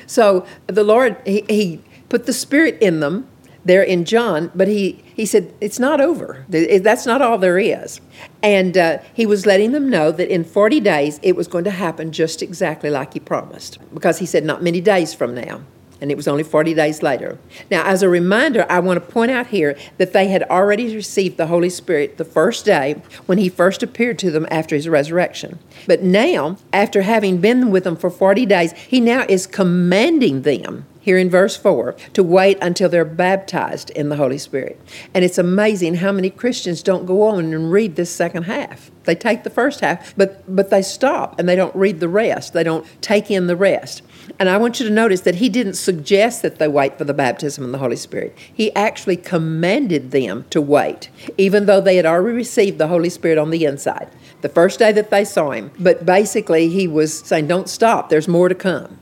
So 0.08 0.46
the 0.68 0.86
Lord, 0.86 1.18
he, 1.25 1.44
he 1.50 1.81
put 2.08 2.25
the 2.25 2.31
Spirit 2.31 2.78
in 2.80 3.02
them 3.02 3.28
there 3.66 3.84
in 3.84 4.06
John, 4.06 4.50
but 4.56 4.69
he, 4.69 5.04
he 5.13 5.25
said, 5.25 5.54
It's 5.60 5.78
not 5.78 6.00
over. 6.00 6.46
That's 6.48 7.06
not 7.06 7.22
all 7.22 7.38
there 7.38 7.60
is. 7.60 8.00
And 8.43 8.77
uh, 8.77 8.99
he 9.13 9.25
was 9.25 9.45
letting 9.45 9.71
them 9.71 9.89
know 9.89 10.11
that 10.11 10.33
in 10.33 10.43
40 10.43 10.79
days 10.79 11.19
it 11.21 11.35
was 11.35 11.47
going 11.47 11.63
to 11.65 11.71
happen 11.71 12.11
just 12.11 12.41
exactly 12.41 12.89
like 12.89 13.13
he 13.13 13.19
promised, 13.19 13.77
because 13.93 14.19
he 14.19 14.25
said, 14.25 14.43
Not 14.43 14.63
many 14.63 14.81
days 14.81 15.13
from 15.13 15.35
now. 15.35 15.61
And 15.99 16.09
it 16.09 16.17
was 16.17 16.27
only 16.27 16.41
40 16.41 16.73
days 16.73 17.03
later. 17.03 17.38
Now, 17.69 17.85
as 17.85 18.01
a 18.01 18.09
reminder, 18.09 18.65
I 18.67 18.79
want 18.79 18.97
to 18.97 19.11
point 19.11 19.29
out 19.29 19.47
here 19.47 19.77
that 19.99 20.13
they 20.13 20.29
had 20.29 20.41
already 20.49 20.95
received 20.95 21.38
the 21.38 21.45
Holy 21.45 21.69
Spirit 21.69 22.17
the 22.17 22.25
first 22.25 22.65
day 22.65 23.03
when 23.27 23.38
he 23.38 23.49
first 23.49 23.83
appeared 23.83 24.17
to 24.19 24.31
them 24.31 24.47
after 24.49 24.75
his 24.75 24.89
resurrection. 24.89 25.59
But 25.85 26.01
now, 26.01 26.57
after 26.73 27.03
having 27.03 27.38
been 27.38 27.69
with 27.69 27.83
them 27.83 27.95
for 27.95 28.09
40 28.09 28.47
days, 28.47 28.71
he 28.71 28.99
now 28.99 29.27
is 29.29 29.45
commanding 29.45 30.41
them 30.41 30.88
here 31.01 31.18
in 31.18 31.30
verse 31.30 31.57
4 31.57 31.95
to 32.13 32.24
wait 32.24 32.57
until 32.62 32.88
they're 32.88 33.03
baptized 33.03 33.89
in 33.89 34.09
the 34.09 34.15
Holy 34.15 34.38
Spirit. 34.38 34.80
And 35.13 35.25
it's 35.25 35.38
amazing 35.38 35.95
how 35.95 36.12
many 36.12 36.30
Christians 36.30 36.81
don't 36.83 37.06
go 37.06 37.24
on 37.24 37.53
and 37.53 37.71
read 37.71 37.95
this 37.95 38.12
second 38.12 38.44
half. 38.44 38.92
They 39.03 39.15
take 39.15 39.44
the 39.44 39.50
first 39.50 39.80
half, 39.80 40.15
but, 40.15 40.44
but 40.48 40.69
they 40.69 40.83
stop 40.83 41.39
and 41.39 41.50
they 41.50 41.56
don't 41.56 41.75
read 41.75 42.00
the 42.00 42.07
rest. 42.07 42.53
They 42.53 42.63
don't 42.63 42.86
take 43.01 43.31
in 43.31 43.48
the 43.48 43.56
rest. 43.56 44.03
And 44.39 44.48
I 44.48 44.57
want 44.57 44.80
you 44.80 44.88
to 44.88 44.94
notice 44.94 45.21
that 45.21 45.36
he 45.36 45.50
didn't 45.50 45.74
suggest 45.74 46.44
that 46.44 46.59
they 46.59 46.68
wait 46.68 46.98
for 46.98 47.03
the 47.03 47.13
baptism 47.13 47.63
in 47.63 47.71
the 47.71 47.80
Holy 47.80 47.95
Spirit. 47.95 48.38
He 48.53 48.74
actually 48.75 49.18
commanded 49.18 50.12
them 50.12 50.45
to 50.51 50.62
wait, 50.62 51.09
even 51.38 51.65
though 51.65 51.81
they 51.81 51.95
had 51.95 52.06
already 52.06 52.38
received 52.38 52.77
the 52.77 52.88
Holy 52.88 53.09
Spirit 53.09 53.39
on 53.39 53.50
the 53.50 53.65
inside. 53.65 54.09
The 54.42 54.50
first 54.50 54.80
day 54.80 54.92
that 54.92 55.09
they 55.09 55.25
saw 55.25 55.51
him. 55.51 55.71
But 55.80 56.06
basically, 56.06 56.69
he 56.69 56.88
was 56.88 57.19
saying, 57.19 57.48
Don't 57.48 57.69
stop, 57.69 58.09
there's 58.09 58.27
more 58.27 58.50
to 58.50 58.56
come. 58.56 59.00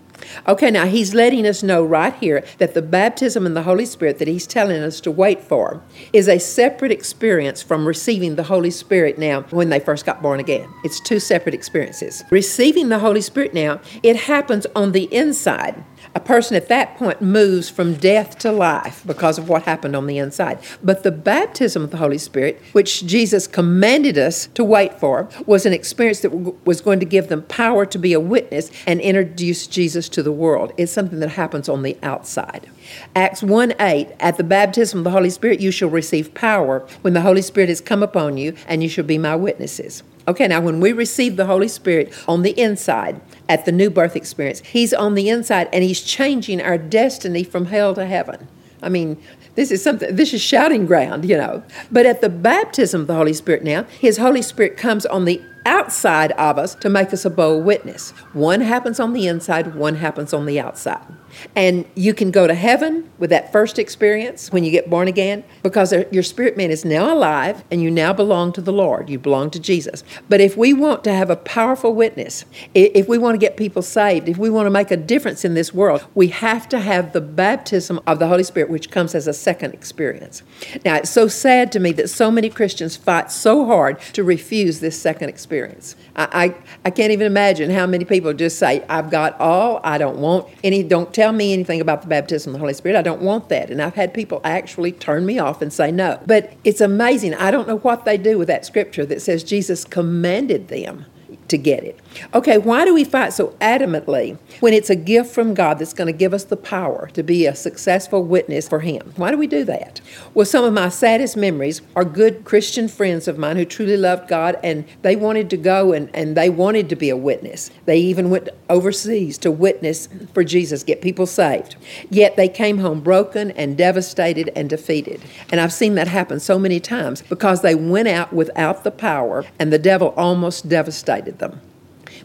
Okay, 0.47 0.71
now 0.71 0.85
he's 0.85 1.13
letting 1.13 1.45
us 1.45 1.63
know 1.63 1.83
right 1.83 2.13
here 2.15 2.43
that 2.57 2.73
the 2.73 2.81
baptism 2.81 3.45
in 3.45 3.53
the 3.53 3.63
Holy 3.63 3.85
Spirit 3.85 4.19
that 4.19 4.27
he's 4.27 4.47
telling 4.47 4.81
us 4.81 4.99
to 5.01 5.11
wait 5.11 5.41
for 5.41 5.81
is 6.13 6.27
a 6.27 6.39
separate 6.39 6.91
experience 6.91 7.61
from 7.61 7.87
receiving 7.87 8.35
the 8.35 8.43
Holy 8.43 8.71
Spirit 8.71 9.17
now 9.17 9.41
when 9.49 9.69
they 9.69 9.79
first 9.79 10.05
got 10.05 10.21
born 10.21 10.39
again. 10.39 10.67
It's 10.83 10.99
two 10.99 11.19
separate 11.19 11.55
experiences. 11.55 12.23
Receiving 12.31 12.89
the 12.89 12.99
Holy 12.99 13.21
Spirit 13.21 13.53
now, 13.53 13.79
it 14.03 14.15
happens 14.15 14.65
on 14.75 14.91
the 14.91 15.13
inside 15.13 15.83
a 16.15 16.19
person 16.19 16.57
at 16.57 16.67
that 16.69 16.97
point 16.97 17.21
moves 17.21 17.69
from 17.69 17.93
death 17.93 18.37
to 18.39 18.51
life 18.51 19.03
because 19.05 19.37
of 19.37 19.47
what 19.47 19.63
happened 19.63 19.95
on 19.95 20.07
the 20.07 20.17
inside. 20.17 20.59
But 20.83 21.03
the 21.03 21.11
baptism 21.11 21.83
of 21.83 21.91
the 21.91 21.97
Holy 21.97 22.17
Spirit, 22.17 22.61
which 22.71 23.05
Jesus 23.05 23.47
commanded 23.47 24.17
us 24.17 24.47
to 24.55 24.63
wait 24.63 24.99
for, 24.99 25.29
was 25.45 25.65
an 25.65 25.73
experience 25.73 26.21
that 26.21 26.65
was 26.65 26.81
going 26.81 26.99
to 26.99 27.05
give 27.05 27.27
them 27.27 27.43
power 27.43 27.85
to 27.85 27.97
be 27.97 28.13
a 28.13 28.19
witness 28.19 28.71
and 28.87 28.99
introduce 29.01 29.67
Jesus 29.67 30.09
to 30.09 30.23
the 30.23 30.31
world. 30.31 30.73
It's 30.77 30.91
something 30.91 31.19
that 31.19 31.29
happens 31.29 31.69
on 31.69 31.83
the 31.83 31.97
outside. 32.01 32.69
Acts 33.15 33.43
1 33.43 33.75
8, 33.79 34.09
at 34.19 34.37
the 34.37 34.43
baptism 34.43 34.99
of 34.99 35.03
the 35.03 35.11
Holy 35.11 35.29
Spirit, 35.29 35.59
you 35.59 35.71
shall 35.71 35.89
receive 35.89 36.33
power 36.33 36.79
when 37.01 37.13
the 37.13 37.21
Holy 37.21 37.41
Spirit 37.41 37.69
has 37.69 37.81
come 37.81 38.01
upon 38.01 38.37
you, 38.37 38.55
and 38.67 38.81
you 38.81 38.89
shall 38.89 39.03
be 39.03 39.17
my 39.17 39.35
witnesses. 39.35 40.03
Okay, 40.27 40.47
now 40.47 40.61
when 40.61 40.79
we 40.79 40.91
receive 40.91 41.37
the 41.37 41.45
Holy 41.45 41.67
Spirit 41.67 42.13
on 42.27 42.43
the 42.43 42.59
inside 42.59 43.19
at 43.47 43.65
the 43.65 43.71
new 43.71 43.89
birth 43.89 44.15
experience, 44.15 44.59
He's 44.59 44.93
on 44.93 45.15
the 45.15 45.29
inside 45.29 45.69
and 45.73 45.83
He's 45.83 46.01
changing 46.01 46.61
our 46.61 46.77
destiny 46.77 47.43
from 47.43 47.65
hell 47.65 47.95
to 47.95 48.05
heaven. 48.05 48.47
I 48.81 48.89
mean, 48.89 49.21
this 49.55 49.71
is 49.71 49.83
something, 49.83 50.15
this 50.15 50.33
is 50.33 50.41
shouting 50.41 50.85
ground, 50.85 51.27
you 51.27 51.35
know. 51.35 51.63
But 51.91 52.05
at 52.05 52.21
the 52.21 52.29
baptism 52.29 53.01
of 53.01 53.07
the 53.07 53.15
Holy 53.15 53.33
Spirit 53.33 53.63
now, 53.63 53.83
His 53.83 54.17
Holy 54.17 54.41
Spirit 54.41 54.77
comes 54.77 55.05
on 55.05 55.25
the 55.25 55.41
outside 55.65 56.31
of 56.33 56.57
us 56.57 56.75
to 56.75 56.89
make 56.89 57.11
us 57.13 57.25
a 57.25 57.29
bold 57.29 57.65
witness. 57.65 58.11
One 58.33 58.61
happens 58.61 58.99
on 58.99 59.13
the 59.13 59.27
inside, 59.27 59.75
one 59.75 59.95
happens 59.95 60.33
on 60.33 60.45
the 60.45 60.59
outside. 60.59 61.05
And 61.55 61.85
you 61.95 62.13
can 62.13 62.31
go 62.31 62.47
to 62.47 62.53
heaven 62.53 63.09
with 63.17 63.29
that 63.29 63.51
first 63.51 63.79
experience 63.79 64.51
when 64.51 64.63
you 64.63 64.71
get 64.71 64.89
born 64.89 65.07
again 65.07 65.43
because 65.63 65.93
your 66.11 66.23
spirit 66.23 66.57
man 66.57 66.71
is 66.71 66.85
now 66.85 67.13
alive 67.13 67.63
and 67.71 67.81
you 67.81 67.91
now 67.91 68.13
belong 68.13 68.53
to 68.53 68.61
the 68.61 68.73
Lord. 68.73 69.09
You 69.09 69.19
belong 69.19 69.49
to 69.51 69.59
Jesus. 69.59 70.03
But 70.27 70.41
if 70.41 70.57
we 70.57 70.73
want 70.73 71.03
to 71.05 71.13
have 71.13 71.29
a 71.29 71.35
powerful 71.35 71.93
witness, 71.93 72.45
if 72.73 73.07
we 73.07 73.17
want 73.17 73.35
to 73.35 73.39
get 73.39 73.57
people 73.57 73.81
saved, 73.81 74.29
if 74.29 74.37
we 74.37 74.49
want 74.49 74.65
to 74.65 74.71
make 74.71 74.91
a 74.91 74.97
difference 74.97 75.43
in 75.45 75.53
this 75.53 75.73
world, 75.73 76.05
we 76.15 76.27
have 76.27 76.67
to 76.69 76.79
have 76.79 77.13
the 77.13 77.21
baptism 77.21 77.99
of 78.07 78.19
the 78.19 78.27
Holy 78.27 78.43
Spirit, 78.43 78.69
which 78.69 78.91
comes 78.91 79.15
as 79.15 79.27
a 79.27 79.33
second 79.33 79.73
experience. 79.73 80.43
Now, 80.85 80.95
it's 80.95 81.09
so 81.09 81.27
sad 81.27 81.71
to 81.73 81.79
me 81.79 81.91
that 81.93 82.09
so 82.09 82.31
many 82.31 82.49
Christians 82.49 82.95
fight 82.95 83.31
so 83.31 83.65
hard 83.65 83.99
to 84.13 84.23
refuse 84.23 84.79
this 84.79 84.99
second 84.99 85.29
experience. 85.29 85.95
I, 86.15 86.45
I, 86.45 86.55
I 86.85 86.89
can't 86.91 87.11
even 87.11 87.27
imagine 87.27 87.69
how 87.69 87.85
many 87.85 88.05
people 88.05 88.33
just 88.33 88.57
say, 88.59 88.83
I've 88.89 89.09
got 89.09 89.39
all, 89.39 89.79
I 89.83 89.97
don't 89.97 90.17
want 90.17 90.47
any, 90.63 90.83
don't 90.83 91.13
tell 91.19 91.33
me 91.33 91.51
anything 91.51 91.81
about 91.81 92.01
the 92.01 92.07
baptism 92.07 92.51
of 92.51 92.53
the 92.53 92.59
Holy 92.59 92.73
Spirit. 92.73 92.97
I 92.97 93.01
don't 93.01 93.21
want 93.21 93.49
that. 93.49 93.69
And 93.69 93.81
I've 93.81 93.95
had 93.95 94.13
people 94.13 94.39
actually 94.45 94.93
turn 94.93 95.25
me 95.25 95.37
off 95.37 95.61
and 95.61 95.73
say 95.73 95.91
no. 95.91 96.17
But 96.25 96.53
it's 96.63 96.79
amazing. 96.79 97.33
I 97.33 97.51
don't 97.51 97.67
know 97.67 97.79
what 97.79 98.05
they 98.05 98.17
do 98.17 98.37
with 98.37 98.47
that 98.47 98.65
scripture 98.65 99.05
that 99.05 99.21
says 99.21 99.43
Jesus 99.43 99.83
commanded 99.83 100.69
them 100.69 101.05
to 101.49 101.57
get 101.57 101.83
it. 101.83 101.99
Okay, 102.33 102.57
why 102.57 102.85
do 102.85 102.93
we 102.93 103.03
fight 103.03 103.33
so 103.33 103.49
adamantly 103.61 104.37
when 104.59 104.73
it's 104.73 104.89
a 104.89 104.95
gift 104.95 105.33
from 105.33 105.53
God 105.53 105.79
that's 105.79 105.93
going 105.93 106.07
to 106.07 106.17
give 106.17 106.33
us 106.33 106.43
the 106.43 106.57
power 106.57 107.09
to 107.13 107.23
be 107.23 107.45
a 107.45 107.55
successful 107.55 108.23
witness 108.23 108.67
for 108.67 108.79
Him? 108.79 109.13
Why 109.15 109.31
do 109.31 109.37
we 109.37 109.47
do 109.47 109.63
that? 109.65 110.01
Well, 110.33 110.45
some 110.45 110.63
of 110.63 110.73
my 110.73 110.89
saddest 110.89 111.37
memories 111.37 111.81
are 111.95 112.05
good 112.05 112.45
Christian 112.45 112.87
friends 112.87 113.27
of 113.27 113.37
mine 113.37 113.57
who 113.57 113.65
truly 113.65 113.97
loved 113.97 114.27
God 114.27 114.57
and 114.63 114.85
they 115.01 115.15
wanted 115.15 115.49
to 115.51 115.57
go 115.57 115.93
and, 115.93 116.09
and 116.13 116.35
they 116.35 116.49
wanted 116.49 116.89
to 116.89 116.95
be 116.95 117.09
a 117.09 117.17
witness. 117.17 117.71
They 117.85 117.97
even 117.97 118.29
went 118.29 118.49
overseas 118.69 119.37
to 119.39 119.51
witness 119.51 120.07
for 120.33 120.43
Jesus, 120.43 120.83
get 120.83 121.01
people 121.01 121.25
saved. 121.25 121.75
Yet 122.09 122.35
they 122.35 122.47
came 122.47 122.77
home 122.77 123.01
broken 123.01 123.51
and 123.51 123.77
devastated 123.77 124.51
and 124.55 124.69
defeated. 124.69 125.21
And 125.51 125.59
I've 125.59 125.73
seen 125.73 125.95
that 125.95 126.07
happen 126.07 126.39
so 126.39 126.59
many 126.59 126.79
times 126.79 127.21
because 127.23 127.61
they 127.61 127.75
went 127.75 128.07
out 128.07 128.31
without 128.31 128.83
the 128.83 128.91
power 128.91 129.45
and 129.57 129.73
the 129.73 129.79
devil 129.79 130.13
almost 130.15 130.69
devastated 130.69 131.38
them. 131.39 131.61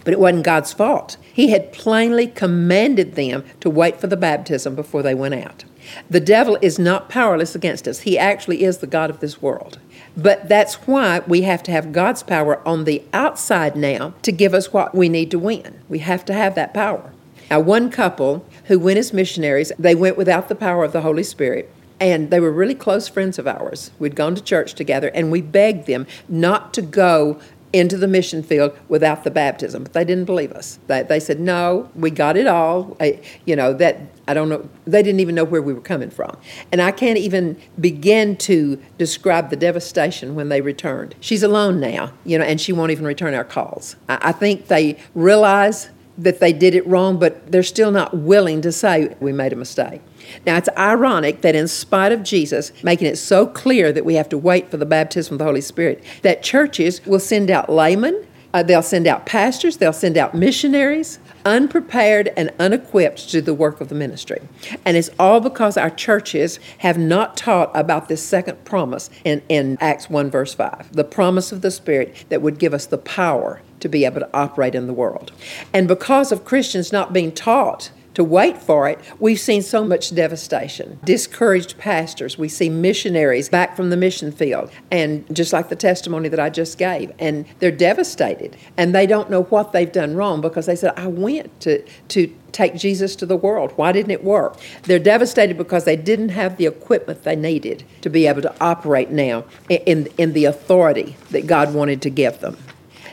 But 0.04 0.12
it 0.12 0.21
wasn't 0.21 0.44
God's 0.44 0.73
fault. 0.73 1.16
He 1.21 1.49
had 1.49 1.73
plainly 1.73 2.26
commanded 2.26 3.14
them 3.14 3.44
to 3.61 3.71
wait 3.71 4.00
for 4.00 4.06
the 4.06 4.16
baptism 4.16 4.75
before 4.75 5.02
they 5.02 5.14
went 5.14 5.35
out. 5.35 5.64
The 6.09 6.21
devil 6.21 6.59
is 6.62 6.78
not 6.78 7.09
powerless 7.09 7.54
against 7.54 7.87
us. 7.87 8.00
He 8.00 8.18
actually 8.18 8.64
is 8.64 8.78
the 8.78 8.87
God 8.87 9.11
of 9.11 9.21
this 9.21 9.42
world. 9.42 9.78
But 10.16 10.49
that's 10.49 10.75
why 10.87 11.21
we 11.26 11.42
have 11.42 11.62
to 11.64 11.73
have 11.73 11.92
God's 11.92 12.23
power 12.23 12.66
on 12.66 12.85
the 12.85 13.02
outside 13.12 13.76
now 13.76 14.14
to 14.23 14.33
give 14.33 14.54
us 14.54 14.73
what 14.73 14.94
we 14.94 15.09
need 15.09 15.30
to 15.33 15.38
win. 15.38 15.80
We 15.88 15.99
have 16.00 16.25
to 16.26 16.35
have 16.35 16.54
that 16.54 16.73
power. 16.73 17.12
Now, 17.50 17.61
one 17.61 17.90
couple 17.90 18.47
who 18.64 18.78
went 18.78 18.99
as 18.99 19.12
missionaries, 19.12 19.73
they 19.78 19.94
went 19.94 20.16
without 20.16 20.49
the 20.49 20.54
power 20.54 20.85
of 20.85 20.92
the 20.92 21.02
Holy 21.02 21.25
Spirit. 21.25 21.71
And 22.00 22.30
they 22.30 22.40
were 22.40 22.50
really 22.50 22.75
close 22.75 23.09
friends 23.09 23.38
of 23.38 23.47
ours. 23.47 23.90
We'd 23.99 24.16
gone 24.16 24.35
to 24.35 24.42
church 24.42 24.75
together, 24.75 25.09
and 25.14 25.30
we 25.30 25.40
begged 25.40 25.87
them 25.87 26.06
not 26.28 26.75
to 26.75 26.83
go 26.83 27.40
into 27.75 27.99
the 27.99 28.07
mission 28.07 28.40
field 28.43 28.78
without 28.88 29.25
the 29.25 29.31
baptism. 29.31 29.83
But 29.83 29.93
they 29.95 30.04
didn't 30.04 30.26
believe 30.26 30.52
us. 30.52 30.78
They, 30.87 31.02
they 31.02 31.19
said, 31.19 31.40
no, 31.40 31.90
we 31.97 32.11
got 32.11 32.37
it 32.37 32.47
all. 32.47 32.97
I, 33.00 33.21
you 33.45 33.57
know, 33.57 33.73
that, 33.75 34.00
I 34.28 34.33
don't 34.33 34.49
know, 34.49 34.69
they 34.87 35.02
didn't 35.02 35.19
even 35.19 35.35
know 35.35 35.43
where 35.43 35.61
we 35.61 35.75
were 35.75 35.81
coming 35.81 36.11
from. 36.11 36.37
And 36.71 36.81
I 36.81 36.93
can't 36.93 37.19
even 37.19 37.61
begin 37.81 38.37
to 38.37 38.81
describe 38.97 39.50
the 39.50 39.57
devastation 39.57 40.37
when 40.37 40.50
they 40.50 40.61
returned. 40.61 41.16
She's 41.19 41.43
alone 41.43 41.81
now, 41.81 42.12
you 42.25 42.38
know, 42.38 42.45
and 42.45 42.61
she 42.61 42.73
won't 42.73 42.93
even 42.93 43.04
return 43.04 43.35
our 43.35 43.45
calls. 43.45 43.97
I, 44.09 44.19
I 44.28 44.33
think 44.33 44.69
they 44.69 44.97
realize 45.14 45.90
that 46.16 46.40
they 46.40 46.52
did 46.52 46.75
it 46.75 46.87
wrong, 46.87 47.18
but 47.18 47.50
they're 47.50 47.62
still 47.62 47.90
not 47.90 48.16
willing 48.16 48.61
to 48.61 48.71
say 48.73 49.14
we 49.21 49.33
made 49.33 49.52
a 49.52 49.56
mistake. 49.56 50.00
Now, 50.47 50.56
it's 50.56 50.68
ironic 50.76 51.42
that 51.42 51.54
in 51.54 51.68
spite 51.68 52.12
of 52.12 52.23
Jesus 52.23 52.73
making 52.83 53.06
it 53.06 53.16
so 53.16 53.47
clear 53.47 53.92
that 53.92 54.04
we 54.04 54.14
have 54.14 54.28
to 54.30 54.38
wait 54.38 54.71
for 54.71 54.76
the 54.76 54.87
baptism 54.87 55.35
of 55.35 55.38
the 55.38 55.44
Holy 55.44 55.61
Spirit, 55.61 56.02
that 56.23 56.42
churches 56.42 57.04
will 57.04 57.21
send 57.21 57.50
out 57.50 57.68
laymen, 57.68 58.26
uh, 58.54 58.62
they'll 58.62 58.82
send 58.82 59.06
out 59.06 59.26
pastors, 59.26 59.76
they'll 59.78 59.92
send 59.92 60.16
out 60.16 60.32
missionaries, 60.34 61.18
unprepared 61.44 62.32
and 62.37 62.50
unequipped 62.58 63.28
to 63.28 63.42
the 63.42 63.52
work 63.52 63.80
of 63.80 63.88
the 63.88 63.94
ministry. 63.94 64.40
And 64.84 64.96
it's 64.96 65.11
all 65.18 65.40
because 65.40 65.76
our 65.76 65.90
churches 65.90 66.61
have 66.78 66.96
not 66.96 67.37
taught 67.37 67.70
about 67.75 68.08
this 68.08 68.23
second 68.23 68.64
promise 68.64 69.11
in, 69.25 69.42
in 69.49 69.76
Acts 69.80 70.08
1, 70.08 70.30
verse 70.30 70.54
5 70.54 70.92
the 70.94 71.04
promise 71.04 71.50
of 71.50 71.61
the 71.61 71.70
Spirit 71.70 72.25
that 72.28 72.40
would 72.40 72.58
give 72.58 72.73
us 72.73 72.87
the 72.87 72.99
power 72.99 73.61
to 73.80 73.88
be 73.88 74.04
able 74.04 74.20
to 74.20 74.30
operate 74.32 74.75
in 74.75 74.87
the 74.87 74.92
world. 74.92 75.32
And 75.73 75.88
because 75.88 76.30
of 76.30 76.44
Christians 76.44 76.92
not 76.92 77.12
being 77.12 77.32
taught 77.32 77.90
to 78.14 78.25
wait 78.25 78.59
for 78.59 78.88
it, 78.88 78.99
we've 79.18 79.40
seen 79.40 79.62
so 79.62 79.85
much 79.85 80.14
devastation. 80.14 80.99
Discouraged 81.04 81.78
pastors, 81.78 82.38
we 82.38 82.49
see 82.49 82.68
missionaries 82.68 83.49
back 83.49 83.76
from 83.76 83.90
the 83.90 83.97
mission 83.97 84.33
field, 84.33 84.71
and 84.90 85.25
just 85.35 85.52
like 85.52 85.68
the 85.68 85.76
testimony 85.76 86.28
that 86.28 86.40
I 86.40 86.50
just 86.50 86.78
gave, 86.78 87.12
and 87.18 87.44
they're 87.59 87.71
devastated 87.71 88.56
and 88.76 88.94
they 88.94 89.06
don't 89.06 89.30
know 89.30 89.42
what 89.44 89.73
they've 89.73 89.90
done 89.90 90.16
wrong 90.16 90.40
because 90.40 90.66
they 90.66 90.76
said, 90.76 90.92
I 90.97 91.06
went 91.06 91.61
to, 91.61 91.85
to 92.09 92.35
take 92.52 92.76
Jesus 92.76 93.16
to 93.16 93.26
the 93.26 93.37
world. 93.37 93.73
Why 93.76 93.92
didn't 93.92 94.12
it 94.12 94.25
work? 94.25 94.56
They're 94.85 94.99
devastated 94.99 95.59
because 95.59 95.85
they 95.85 95.97
didn't 95.97 96.30
have 96.30 96.56
the 96.56 96.66
equipment 96.66 97.25
they 97.25 97.37
needed 97.37 97.85
to 98.02 98.11
be 98.11 98.26
able 98.26 98.42
to 98.42 98.54
operate 98.61 99.11
now 99.11 99.44
in, 99.68 100.09
in 100.18 100.33
the 100.33 100.44
authority 100.44 101.16
that 101.30 101.47
God 101.47 101.75
wanted 101.75 102.00
to 102.02 102.11
give 102.11 102.40
them. 102.40 102.56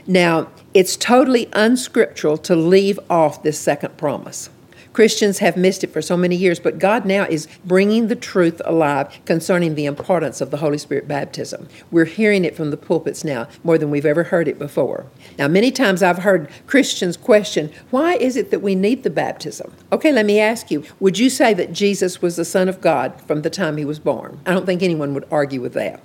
Now, 0.07 0.49
it's 0.73 0.95
totally 0.95 1.49
unscriptural 1.53 2.37
to 2.37 2.55
leave 2.55 2.99
off 3.09 3.43
this 3.43 3.59
second 3.59 3.97
promise. 3.97 4.49
Christians 4.93 5.39
have 5.39 5.55
missed 5.55 5.83
it 5.83 5.91
for 5.91 6.01
so 6.01 6.17
many 6.17 6.35
years, 6.35 6.59
but 6.59 6.79
God 6.79 7.05
now 7.05 7.23
is 7.23 7.47
bringing 7.63 8.07
the 8.07 8.15
truth 8.15 8.61
alive 8.65 9.19
concerning 9.25 9.75
the 9.75 9.85
importance 9.85 10.41
of 10.41 10.51
the 10.51 10.57
Holy 10.57 10.77
Spirit 10.77 11.07
baptism. 11.07 11.67
We're 11.91 12.05
hearing 12.05 12.43
it 12.43 12.55
from 12.55 12.71
the 12.71 12.77
pulpits 12.77 13.23
now 13.23 13.47
more 13.63 13.77
than 13.77 13.89
we've 13.89 14.05
ever 14.05 14.23
heard 14.23 14.47
it 14.47 14.59
before. 14.59 15.05
Now, 15.37 15.47
many 15.47 15.71
times 15.71 16.03
I've 16.03 16.19
heard 16.19 16.49
Christians 16.67 17.15
question, 17.15 17.71
why 17.89 18.15
is 18.15 18.35
it 18.35 18.51
that 18.51 18.61
we 18.61 18.75
need 18.75 19.03
the 19.03 19.09
baptism? 19.09 19.73
Okay, 19.91 20.11
let 20.11 20.25
me 20.25 20.39
ask 20.39 20.69
you, 20.69 20.83
would 20.99 21.17
you 21.17 21.29
say 21.29 21.53
that 21.53 21.71
Jesus 21.71 22.21
was 22.21 22.35
the 22.35 22.45
Son 22.45 22.67
of 22.67 22.81
God 22.81 23.19
from 23.21 23.43
the 23.43 23.49
time 23.49 23.77
he 23.77 23.85
was 23.85 23.99
born? 23.99 24.39
I 24.45 24.53
don't 24.53 24.65
think 24.65 24.83
anyone 24.83 25.13
would 25.13 25.27
argue 25.31 25.61
with 25.61 25.73
that. 25.73 26.01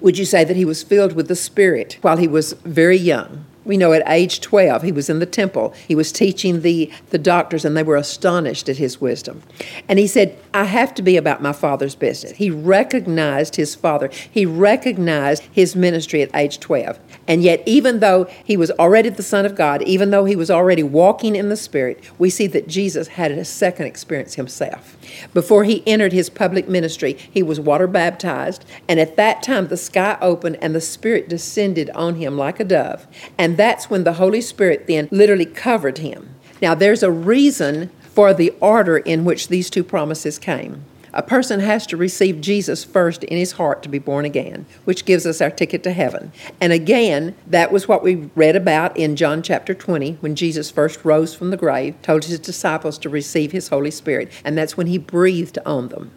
Would 0.00 0.16
you 0.16 0.24
say 0.24 0.44
that 0.44 0.56
he 0.56 0.64
was 0.64 0.82
filled 0.82 1.12
with 1.12 1.28
the 1.28 1.36
Spirit 1.36 1.98
while 2.02 2.16
he 2.16 2.28
was 2.28 2.52
very 2.64 2.96
young? 2.96 3.44
We 3.68 3.76
know 3.76 3.92
at 3.92 4.02
age 4.08 4.40
12, 4.40 4.82
he 4.82 4.92
was 4.92 5.10
in 5.10 5.18
the 5.18 5.26
temple. 5.26 5.74
He 5.86 5.94
was 5.94 6.10
teaching 6.10 6.62
the, 6.62 6.90
the 7.10 7.18
doctors, 7.18 7.66
and 7.66 7.76
they 7.76 7.82
were 7.82 7.96
astonished 7.96 8.66
at 8.70 8.78
his 8.78 8.98
wisdom. 8.98 9.42
And 9.86 9.98
he 9.98 10.06
said, 10.06 10.38
I 10.54 10.64
have 10.64 10.94
to 10.94 11.02
be 11.02 11.18
about 11.18 11.42
my 11.42 11.52
father's 11.52 11.94
business. 11.94 12.32
He 12.32 12.50
recognized 12.50 13.56
his 13.56 13.74
father, 13.74 14.08
he 14.30 14.46
recognized 14.46 15.42
his 15.52 15.76
ministry 15.76 16.22
at 16.22 16.34
age 16.34 16.60
12. 16.60 16.98
And 17.28 17.42
yet, 17.42 17.62
even 17.66 18.00
though 18.00 18.24
he 18.42 18.56
was 18.56 18.70
already 18.70 19.10
the 19.10 19.22
Son 19.22 19.44
of 19.44 19.54
God, 19.54 19.82
even 19.82 20.10
though 20.10 20.24
he 20.24 20.34
was 20.34 20.50
already 20.50 20.82
walking 20.82 21.36
in 21.36 21.50
the 21.50 21.56
Spirit, 21.56 22.02
we 22.18 22.30
see 22.30 22.46
that 22.46 22.68
Jesus 22.68 23.08
had 23.08 23.30
a 23.30 23.44
second 23.44 23.84
experience 23.84 24.36
himself. 24.36 24.96
Before 25.34 25.64
he 25.64 25.86
entered 25.86 26.14
his 26.14 26.30
public 26.30 26.68
ministry, 26.68 27.12
he 27.12 27.42
was 27.42 27.60
water 27.60 27.86
baptized, 27.86 28.64
and 28.88 28.98
at 28.98 29.16
that 29.16 29.42
time 29.42 29.68
the 29.68 29.76
sky 29.76 30.16
opened 30.22 30.56
and 30.62 30.74
the 30.74 30.80
Spirit 30.80 31.28
descended 31.28 31.90
on 31.90 32.14
him 32.14 32.38
like 32.38 32.60
a 32.60 32.64
dove. 32.64 33.06
And 33.36 33.57
that's 33.58 33.90
when 33.90 34.04
the 34.04 34.14
Holy 34.14 34.40
Spirit 34.40 34.86
then 34.86 35.08
literally 35.10 35.44
covered 35.44 35.98
him. 35.98 36.34
Now, 36.62 36.74
there's 36.74 37.02
a 37.02 37.10
reason 37.10 37.90
for 38.00 38.32
the 38.32 38.52
order 38.60 38.98
in 38.98 39.24
which 39.24 39.48
these 39.48 39.68
two 39.68 39.84
promises 39.84 40.38
came. 40.38 40.84
A 41.12 41.22
person 41.22 41.60
has 41.60 41.86
to 41.86 41.96
receive 41.96 42.40
Jesus 42.40 42.84
first 42.84 43.24
in 43.24 43.36
his 43.36 43.52
heart 43.52 43.82
to 43.82 43.88
be 43.88 43.98
born 43.98 44.24
again, 44.24 44.66
which 44.84 45.04
gives 45.04 45.26
us 45.26 45.40
our 45.40 45.50
ticket 45.50 45.82
to 45.84 45.92
heaven. 45.92 46.32
And 46.60 46.72
again, 46.72 47.34
that 47.46 47.72
was 47.72 47.88
what 47.88 48.02
we 48.02 48.30
read 48.36 48.56
about 48.56 48.96
in 48.96 49.16
John 49.16 49.42
chapter 49.42 49.74
20 49.74 50.14
when 50.20 50.36
Jesus 50.36 50.70
first 50.70 51.04
rose 51.04 51.34
from 51.34 51.50
the 51.50 51.56
grave, 51.56 52.00
told 52.02 52.24
his 52.24 52.38
disciples 52.38 52.98
to 52.98 53.08
receive 53.08 53.52
his 53.52 53.68
Holy 53.68 53.90
Spirit, 53.90 54.30
and 54.44 54.56
that's 54.56 54.76
when 54.76 54.86
he 54.86 54.98
breathed 54.98 55.58
on 55.64 55.88
them. 55.88 56.10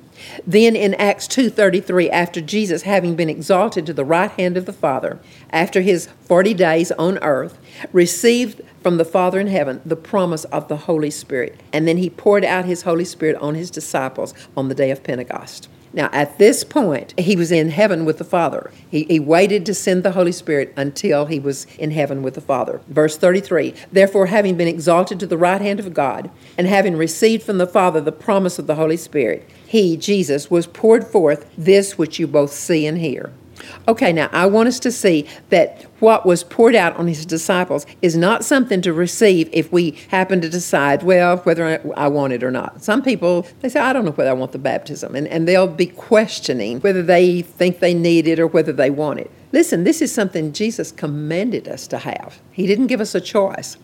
Then 0.46 0.76
in 0.76 0.94
Acts 0.96 1.28
2:33 1.28 2.10
after 2.10 2.42
Jesus 2.42 2.84
having 2.84 3.16
been 3.16 3.30
exalted 3.30 3.86
to 3.86 3.94
the 3.94 4.06
right 4.06 4.32
hand 4.32 4.58
of 4.58 4.66
the 4.66 4.74
Father 4.74 5.20
after 5.52 5.82
his 5.82 6.08
40 6.26 6.54
days 6.54 6.92
on 6.94 7.18
earth 7.20 7.58
received 7.92 8.62
from 8.82 8.98
the 8.98 9.06
Father 9.06 9.40
in 9.40 9.48
heaven 9.48 9.82
the 9.86 9.96
promise 9.96 10.46
of 10.46 10.68
the 10.68 10.78
Holy 10.78 11.10
Spirit 11.10 11.60
and 11.74 11.88
then 11.88 11.98
he 11.98 12.10
poured 12.10 12.46
out 12.46 12.66
his 12.66 12.84
Holy 12.84 13.06
Spirit 13.06 13.36
on 13.38 13.56
his 13.56 13.72
disciples 13.72 14.34
on 14.56 14.70
the 14.70 14.76
day 14.76 14.92
of 14.92 15.04
Pentecost. 15.04 15.68
Now, 15.94 16.10
at 16.14 16.38
this 16.38 16.64
point, 16.64 17.14
he 17.20 17.36
was 17.36 17.52
in 17.52 17.70
heaven 17.70 18.06
with 18.06 18.18
the 18.18 18.24
Father. 18.24 18.72
He, 18.90 19.04
he, 19.04 19.20
waited 19.20 19.66
to 19.66 19.74
send 19.74 20.04
the 20.04 20.14
Holy 20.14 20.32
Spirit 20.32 20.74
until 20.78 21.26
he 21.26 21.38
was 21.38 21.68
in 21.78 21.92
heaven 21.92 22.24
with 22.24 22.36
the 22.36 22.42
Father. 22.42 22.80
Verse 22.88 23.18
33 23.18 23.74
Therefore, 23.92 24.28
having 24.28 24.56
been 24.56 24.70
exalted 24.70 25.20
to 25.20 25.28
the 25.28 25.38
right 25.38 25.62
hand 25.62 25.82
of 25.82 25.94
God, 25.94 26.32
and 26.58 26.66
having 26.66 26.96
received 26.96 27.44
from 27.44 27.58
the 27.58 27.68
Father 27.68 28.00
the 28.00 28.12
promise 28.14 28.58
of 28.58 28.68
the 28.68 28.76
Holy 28.76 28.96
Spirit, 28.96 29.50
he, 29.72 29.96
Jesus, 29.96 30.52
was 30.52 30.68
poured 30.68 31.08
forth 31.08 31.50
this 31.58 31.98
which 31.98 32.20
you 32.20 32.28
both 32.28 32.52
see 32.52 32.86
and 32.86 32.98
hear. 32.98 33.32
Okay, 33.88 34.12
now 34.12 34.28
I 34.34 34.46
want 34.46 34.68
us 34.68 34.82
to 34.82 34.92
see 34.92 35.26
that 35.48 35.84
what 36.02 36.26
was 36.26 36.44
poured 36.44 36.76
out 36.76 36.98
on 36.98 37.08
his 37.08 37.26
disciples 37.26 37.86
is 38.02 38.18
not 38.18 38.44
something 38.44 38.82
to 38.82 38.92
receive 38.92 39.50
if 39.54 39.72
we 39.72 39.92
happen 40.10 40.42
to 40.42 40.50
decide, 40.50 41.04
well, 41.04 41.38
whether 41.38 41.82
I 41.96 42.10
want 42.10 42.34
it 42.34 42.44
or 42.44 42.52
not. 42.52 42.84
Some 42.84 43.02
people, 43.02 43.48
they 43.62 43.70
say, 43.70 43.80
I 43.80 43.94
don't 43.94 44.04
know 44.04 44.12
whether 44.12 44.32
I 44.32 44.34
want 44.34 44.52
the 44.52 44.60
baptism, 44.60 45.16
and, 45.16 45.26
and 45.30 45.48
they'll 45.48 45.68
be 45.68 45.86
questioning 45.86 46.82
whether 46.82 47.02
they 47.02 47.42
think 47.42 47.80
they 47.80 47.94
need 47.94 48.28
it 48.28 48.40
or 48.40 48.48
whether 48.48 48.74
they 48.74 48.90
want 48.90 49.22
it. 49.22 49.32
Listen, 49.54 49.84
this 49.84 50.02
is 50.02 50.14
something 50.14 50.54
Jesus 50.54 50.92
commanded 50.92 51.68
us 51.68 51.88
to 51.88 51.98
have. 51.98 52.40
He 52.52 52.68
didn't 52.68 52.88
give 52.88 53.02
us 53.02 53.16
a 53.16 53.22
choice. 53.22 53.78